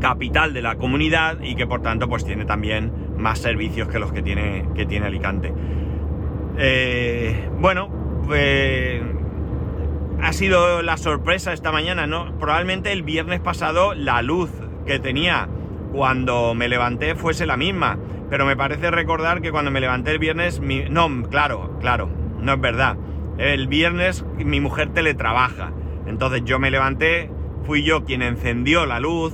capital 0.00 0.52
de 0.54 0.62
la 0.62 0.76
comunidad 0.76 1.40
y 1.42 1.54
que 1.56 1.66
por 1.66 1.82
tanto 1.82 2.08
pues 2.08 2.24
tiene 2.24 2.44
también 2.44 2.92
más 3.16 3.38
servicios 3.38 3.88
que 3.88 3.98
los 3.98 4.12
que 4.12 4.22
tiene, 4.22 4.66
que 4.74 4.86
tiene 4.86 5.06
Alicante. 5.06 5.52
Eh, 6.58 7.48
bueno, 7.58 7.88
pues 8.26 9.02
ha 10.22 10.32
sido 10.32 10.82
la 10.82 10.96
sorpresa 10.96 11.52
esta 11.52 11.72
mañana, 11.72 12.06
¿no? 12.06 12.38
Probablemente 12.38 12.92
el 12.92 13.02
viernes 13.02 13.40
pasado 13.40 13.94
la 13.94 14.22
luz 14.22 14.50
que 14.86 14.98
tenía 14.98 15.48
cuando 15.92 16.54
me 16.54 16.68
levanté 16.68 17.14
fuese 17.14 17.46
la 17.46 17.56
misma, 17.56 17.98
pero 18.28 18.46
me 18.46 18.56
parece 18.56 18.90
recordar 18.90 19.40
que 19.40 19.50
cuando 19.50 19.70
me 19.70 19.80
levanté 19.80 20.12
el 20.12 20.18
viernes, 20.18 20.60
no, 20.60 21.22
claro, 21.28 21.78
claro, 21.80 22.08
no 22.40 22.52
es 22.52 22.60
verdad. 22.60 22.96
El 23.38 23.68
viernes 23.68 24.24
mi 24.38 24.60
mujer 24.60 24.90
teletrabaja, 24.92 25.72
entonces 26.06 26.42
yo 26.44 26.58
me 26.58 26.70
levanté, 26.70 27.30
fui 27.64 27.82
yo 27.82 28.04
quien 28.04 28.22
encendió 28.22 28.86
la 28.86 29.00
luz, 29.00 29.32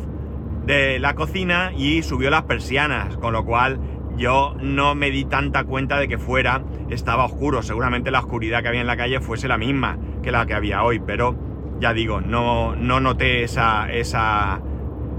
de 0.66 0.98
la 0.98 1.14
cocina 1.14 1.72
y 1.76 2.02
subió 2.02 2.28
las 2.28 2.42
persianas, 2.42 3.16
con 3.16 3.32
lo 3.32 3.44
cual 3.44 3.78
yo 4.16 4.56
no 4.60 4.94
me 4.94 5.10
di 5.10 5.24
tanta 5.24 5.64
cuenta 5.64 5.98
de 5.98 6.08
que 6.08 6.18
fuera 6.18 6.62
estaba 6.90 7.24
oscuro. 7.24 7.62
Seguramente 7.62 8.10
la 8.10 8.20
oscuridad 8.20 8.62
que 8.62 8.68
había 8.68 8.80
en 8.80 8.86
la 8.86 8.96
calle 8.96 9.20
fuese 9.20 9.48
la 9.48 9.58
misma 9.58 9.96
que 10.22 10.32
la 10.32 10.44
que 10.46 10.54
había 10.54 10.82
hoy, 10.82 11.00
pero 11.00 11.36
ya 11.80 11.92
digo, 11.92 12.20
no, 12.20 12.74
no 12.74 13.00
noté 13.00 13.44
esa, 13.44 13.92
esa, 13.92 14.60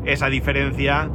esa 0.06 0.28
diferencia 0.28 1.10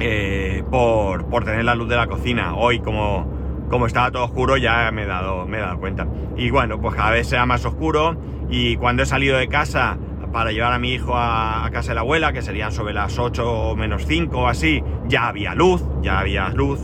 eh, 0.00 0.64
por, 0.70 1.26
por, 1.26 1.44
tener 1.44 1.64
la 1.64 1.74
luz 1.74 1.88
de 1.88 1.96
la 1.96 2.06
cocina. 2.06 2.54
Hoy, 2.54 2.78
como, 2.80 3.31
como 3.72 3.86
estaba 3.86 4.10
todo 4.10 4.24
oscuro, 4.24 4.58
ya 4.58 4.90
me 4.92 5.04
he, 5.04 5.06
dado, 5.06 5.46
me 5.46 5.56
he 5.56 5.60
dado 5.62 5.78
cuenta. 5.78 6.06
Y 6.36 6.50
bueno, 6.50 6.78
pues 6.78 6.94
cada 6.94 7.10
vez 7.12 7.26
sea 7.26 7.46
más 7.46 7.64
oscuro 7.64 8.14
y 8.50 8.76
cuando 8.76 9.02
he 9.02 9.06
salido 9.06 9.38
de 9.38 9.48
casa 9.48 9.96
para 10.30 10.52
llevar 10.52 10.74
a 10.74 10.78
mi 10.78 10.92
hijo 10.92 11.14
a, 11.16 11.70
casa 11.72 11.92
de 11.92 11.94
la 11.94 12.02
abuela, 12.02 12.34
que 12.34 12.42
serían 12.42 12.70
sobre 12.70 12.92
las 12.92 13.18
8 13.18 13.50
o 13.50 13.74
menos 13.74 14.04
5 14.06 14.38
o 14.38 14.46
así, 14.46 14.84
ya 15.08 15.26
había 15.26 15.54
luz, 15.54 15.82
ya 16.02 16.18
había 16.18 16.50
luz, 16.50 16.80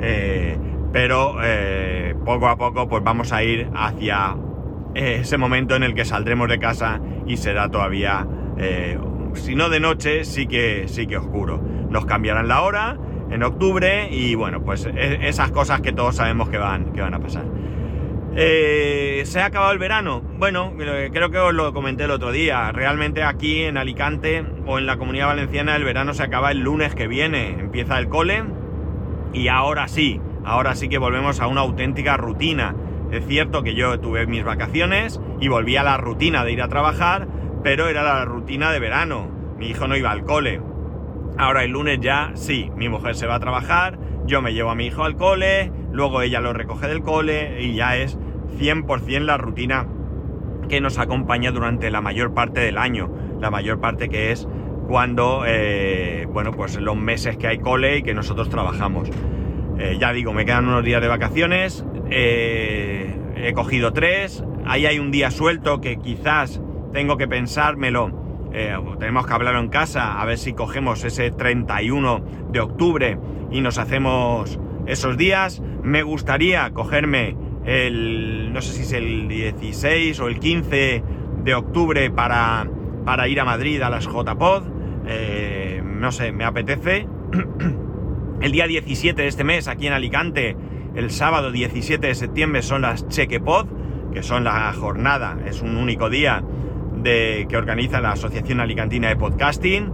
eh, 0.00 0.56
pero 0.92 1.38
eh, 1.42 2.14
poco 2.24 2.46
a 2.46 2.56
poco 2.56 2.88
pues 2.88 3.02
vamos 3.02 3.32
a 3.32 3.42
ir 3.42 3.68
hacia 3.74 4.36
eh, 4.94 5.18
ese 5.22 5.38
momento 5.38 5.74
en 5.74 5.82
el 5.82 5.92
que 5.92 6.04
saldremos 6.04 6.48
de 6.48 6.60
casa 6.60 7.00
y 7.26 7.36
será 7.36 7.68
todavía, 7.68 8.28
si 9.34 9.56
no 9.56 9.70
de 9.70 9.80
noche, 9.80 10.24
sí 10.24 10.46
que, 10.46 10.84
sí 10.86 11.08
que 11.08 11.16
oscuro. 11.16 11.60
Nos 11.90 12.06
cambiarán 12.06 12.46
la 12.46 12.62
hora 12.62 12.96
en 13.30 13.42
octubre 13.42 14.08
y 14.10 14.34
bueno, 14.34 14.62
pues 14.62 14.86
e, 14.86 15.28
esas 15.28 15.50
cosas 15.50 15.80
que 15.80 15.92
todos 15.92 16.16
sabemos 16.16 16.48
que 16.48 16.58
van, 16.58 16.92
que 16.92 17.00
van 17.00 17.14
a 17.14 17.20
pasar. 17.20 17.44
Eh, 18.40 19.22
¿Se 19.26 19.40
ha 19.40 19.46
acabado 19.46 19.72
el 19.72 19.78
verano? 19.78 20.22
Bueno, 20.38 20.74
creo 20.76 21.30
que 21.30 21.38
os 21.38 21.52
lo 21.52 21.72
comenté 21.72 22.04
el 22.04 22.12
otro 22.12 22.30
día. 22.30 22.70
Realmente 22.70 23.24
aquí 23.24 23.62
en 23.62 23.76
Alicante 23.76 24.44
o 24.66 24.78
en 24.78 24.86
la 24.86 24.96
comunidad 24.96 25.26
valenciana 25.26 25.74
el 25.74 25.82
verano 25.82 26.14
se 26.14 26.22
acaba 26.22 26.52
el 26.52 26.60
lunes 26.60 26.94
que 26.94 27.08
viene. 27.08 27.56
Empieza 27.58 27.98
el 27.98 28.08
cole 28.08 28.44
y 29.32 29.48
ahora 29.48 29.88
sí, 29.88 30.20
ahora 30.44 30.74
sí 30.76 30.88
que 30.88 30.98
volvemos 30.98 31.40
a 31.40 31.48
una 31.48 31.62
auténtica 31.62 32.16
rutina. 32.16 32.76
Es 33.10 33.26
cierto 33.26 33.62
que 33.62 33.74
yo 33.74 33.98
tuve 33.98 34.26
mis 34.26 34.44
vacaciones 34.44 35.20
y 35.40 35.48
volví 35.48 35.76
a 35.76 35.82
la 35.82 35.96
rutina 35.96 36.44
de 36.44 36.52
ir 36.52 36.62
a 36.62 36.68
trabajar, 36.68 37.26
pero 37.64 37.88
era 37.88 38.02
la 38.02 38.24
rutina 38.24 38.70
de 38.70 38.78
verano. 38.78 39.28
Mi 39.58 39.68
hijo 39.68 39.88
no 39.88 39.96
iba 39.96 40.10
al 40.10 40.24
cole. 40.24 40.60
Ahora 41.38 41.62
el 41.62 41.70
lunes 41.70 42.00
ya 42.00 42.32
sí, 42.34 42.68
mi 42.76 42.88
mujer 42.88 43.14
se 43.14 43.28
va 43.28 43.36
a 43.36 43.40
trabajar, 43.40 43.96
yo 44.26 44.42
me 44.42 44.52
llevo 44.52 44.70
a 44.70 44.74
mi 44.74 44.86
hijo 44.86 45.04
al 45.04 45.14
cole, 45.16 45.70
luego 45.92 46.20
ella 46.20 46.40
lo 46.40 46.52
recoge 46.52 46.88
del 46.88 47.02
cole 47.02 47.62
y 47.62 47.76
ya 47.76 47.96
es 47.96 48.18
100% 48.58 49.20
la 49.20 49.36
rutina 49.36 49.86
que 50.68 50.80
nos 50.80 50.98
acompaña 50.98 51.52
durante 51.52 51.92
la 51.92 52.00
mayor 52.00 52.34
parte 52.34 52.58
del 52.58 52.76
año, 52.76 53.08
la 53.40 53.50
mayor 53.50 53.80
parte 53.80 54.08
que 54.08 54.32
es 54.32 54.48
cuando, 54.88 55.44
eh, 55.46 56.26
bueno, 56.32 56.52
pues 56.52 56.76
los 56.80 56.96
meses 56.96 57.36
que 57.36 57.46
hay 57.46 57.58
cole 57.58 57.98
y 57.98 58.02
que 58.02 58.14
nosotros 58.14 58.48
trabajamos. 58.50 59.08
Eh, 59.78 59.96
ya 60.00 60.12
digo, 60.12 60.32
me 60.32 60.44
quedan 60.44 60.66
unos 60.66 60.82
días 60.82 61.00
de 61.00 61.06
vacaciones, 61.06 61.84
eh, 62.10 63.14
he 63.36 63.52
cogido 63.52 63.92
tres, 63.92 64.42
ahí 64.66 64.86
hay 64.86 64.98
un 64.98 65.12
día 65.12 65.30
suelto 65.30 65.80
que 65.80 65.98
quizás 65.98 66.60
tengo 66.92 67.16
que 67.16 67.28
pensármelo, 67.28 68.27
tenemos 68.98 69.26
que 69.26 69.32
hablarlo 69.32 69.60
en 69.60 69.68
casa, 69.68 70.20
a 70.20 70.24
ver 70.24 70.38
si 70.38 70.52
cogemos 70.52 71.04
ese 71.04 71.30
31 71.30 72.24
de 72.50 72.60
octubre 72.60 73.18
y 73.50 73.60
nos 73.60 73.78
hacemos 73.78 74.58
esos 74.86 75.16
días. 75.16 75.62
Me 75.82 76.02
gustaría 76.02 76.70
cogerme 76.70 77.36
el, 77.64 78.52
no 78.52 78.60
sé 78.62 78.72
si 78.72 78.82
es 78.82 78.92
el 78.92 79.28
16 79.28 80.18
o 80.20 80.28
el 80.28 80.40
15 80.40 81.02
de 81.44 81.54
octubre 81.54 82.10
para, 82.10 82.66
para 83.04 83.28
ir 83.28 83.40
a 83.40 83.44
Madrid 83.44 83.82
a 83.82 83.90
las 83.90 84.06
JPod. 84.06 84.64
Eh, 85.06 85.82
no 85.84 86.12
sé, 86.12 86.32
me 86.32 86.44
apetece. 86.44 87.06
El 88.40 88.52
día 88.52 88.68
17 88.68 89.20
de 89.20 89.26
este 89.26 89.42
mes, 89.42 89.66
aquí 89.66 89.88
en 89.88 89.92
Alicante, 89.92 90.56
el 90.94 91.10
sábado 91.10 91.50
17 91.50 92.06
de 92.06 92.14
septiembre 92.14 92.62
son 92.62 92.82
las 92.82 93.08
Chequepod, 93.08 93.66
que 94.12 94.22
son 94.22 94.44
la 94.44 94.72
jornada, 94.72 95.38
es 95.44 95.60
un 95.60 95.76
único 95.76 96.08
día 96.08 96.44
que 97.48 97.56
organiza 97.56 98.00
la 98.00 98.12
Asociación 98.12 98.60
Alicantina 98.60 99.08
de 99.08 99.16
Podcasting. 99.16 99.90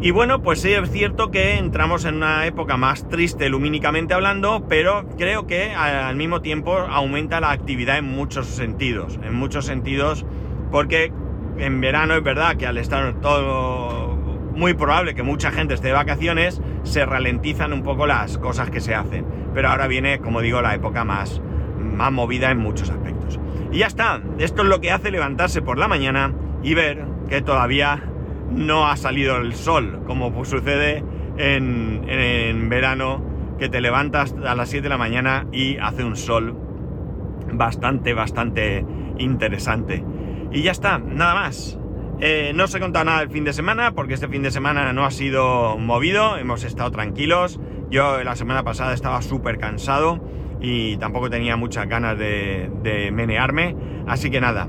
Y 0.00 0.10
bueno, 0.10 0.42
pues 0.42 0.60
sí 0.60 0.72
es 0.72 0.90
cierto 0.90 1.30
que 1.30 1.56
entramos 1.56 2.04
en 2.04 2.16
una 2.16 2.46
época 2.46 2.76
más 2.76 3.08
triste 3.08 3.48
lumínicamente 3.48 4.14
hablando, 4.14 4.66
pero 4.68 5.08
creo 5.18 5.46
que 5.46 5.74
al 5.74 6.16
mismo 6.16 6.42
tiempo 6.42 6.72
aumenta 6.72 7.40
la 7.40 7.50
actividad 7.50 7.98
en 7.98 8.04
muchos 8.04 8.46
sentidos, 8.46 9.18
en 9.22 9.34
muchos 9.34 9.66
sentidos, 9.66 10.24
porque 10.70 11.12
en 11.58 11.80
verano 11.80 12.14
es 12.14 12.22
verdad 12.22 12.56
que 12.56 12.66
al 12.66 12.78
estar 12.78 13.20
todo 13.20 14.16
muy 14.54 14.74
probable 14.74 15.14
que 15.14 15.22
mucha 15.22 15.50
gente 15.50 15.74
esté 15.74 15.88
de 15.88 15.92
vacaciones, 15.94 16.60
se 16.82 17.04
ralentizan 17.04 17.72
un 17.72 17.82
poco 17.82 18.06
las 18.06 18.38
cosas 18.38 18.70
que 18.70 18.80
se 18.80 18.94
hacen. 18.94 19.24
Pero 19.54 19.68
ahora 19.68 19.86
viene, 19.86 20.18
como 20.18 20.40
digo, 20.40 20.62
la 20.62 20.74
época 20.74 21.04
más, 21.04 21.40
más 21.96 22.12
movida 22.12 22.50
en 22.50 22.58
muchos 22.58 22.90
aspectos. 22.90 23.40
Y 23.72 23.78
ya 23.78 23.86
está, 23.86 24.20
esto 24.38 24.62
es 24.62 24.68
lo 24.68 24.80
que 24.80 24.92
hace 24.92 25.10
levantarse 25.10 25.62
por 25.62 25.78
la 25.78 25.88
mañana 25.88 26.32
y 26.62 26.74
ver 26.74 27.04
que 27.28 27.42
todavía 27.42 28.02
no 28.50 28.86
ha 28.86 28.96
salido 28.96 29.36
el 29.38 29.54
sol, 29.54 30.02
como 30.06 30.44
sucede 30.44 31.02
en, 31.36 32.68
verano, 32.68 33.22
que 33.58 33.68
te 33.68 33.80
levantas 33.80 34.34
a 34.46 34.54
las 34.54 34.68
7 34.68 34.84
de 34.84 34.88
la 34.88 34.98
mañana 34.98 35.46
y 35.52 35.78
hace 35.78 36.04
un 36.04 36.16
sol 36.16 36.56
bastante, 37.52 38.14
bastante 38.14 38.84
interesante. 39.18 40.04
Y 40.52 40.62
ya 40.62 40.70
está, 40.70 40.98
nada 40.98 41.34
más. 41.34 41.78
Eh, 42.18 42.52
no 42.54 42.64
os 42.64 42.74
he 42.74 42.80
contado 42.80 43.04
nada 43.04 43.20
el 43.22 43.30
fin 43.30 43.44
de 43.44 43.52
semana 43.52 43.92
porque 43.92 44.14
este 44.14 44.28
fin 44.28 44.42
de 44.42 44.50
semana 44.50 44.90
no 44.94 45.04
ha 45.04 45.10
sido 45.10 45.76
movido, 45.76 46.38
hemos 46.38 46.64
estado 46.64 46.90
tranquilos. 46.90 47.60
Yo 47.90 48.22
la 48.24 48.36
semana 48.36 48.64
pasada 48.64 48.94
estaba 48.94 49.20
súper 49.22 49.58
cansado 49.58 50.20
y 50.60 50.96
tampoco 50.96 51.30
tenía 51.30 51.56
muchas 51.56 51.88
ganas 51.88 52.18
de, 52.18 53.10
menearme, 53.12 53.76
así 54.06 54.30
que 54.30 54.40
nada, 54.40 54.68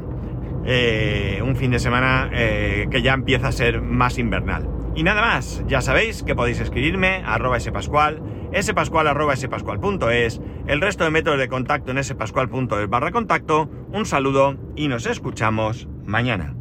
eh, 0.65 1.41
un 1.43 1.55
fin 1.55 1.71
de 1.71 1.79
semana 1.79 2.29
eh, 2.33 2.87
que 2.91 3.01
ya 3.01 3.13
empieza 3.13 3.47
a 3.47 3.51
ser 3.51 3.81
más 3.81 4.17
invernal. 4.17 4.69
Y 4.95 5.03
nada 5.03 5.21
más, 5.21 5.63
ya 5.67 5.81
sabéis 5.81 6.23
que 6.23 6.33
podéis 6.33 6.59
escribirme 6.59 7.21
a 7.23 7.35
arroba 7.35 7.59
spascual, 7.59 8.21
spascual 8.59 9.07
arroba 9.07 9.35
spascual.es, 9.35 10.41
el 10.65 10.81
resto 10.81 11.03
de 11.03 11.11
métodos 11.11 11.37
de 11.37 11.47
contacto 11.47 11.91
en 11.91 12.03
spascual.es 12.03 12.89
barra 12.89 13.11
contacto, 13.11 13.69
un 13.91 14.05
saludo 14.05 14.57
y 14.75 14.87
nos 14.87 15.05
escuchamos 15.05 15.87
mañana. 16.05 16.55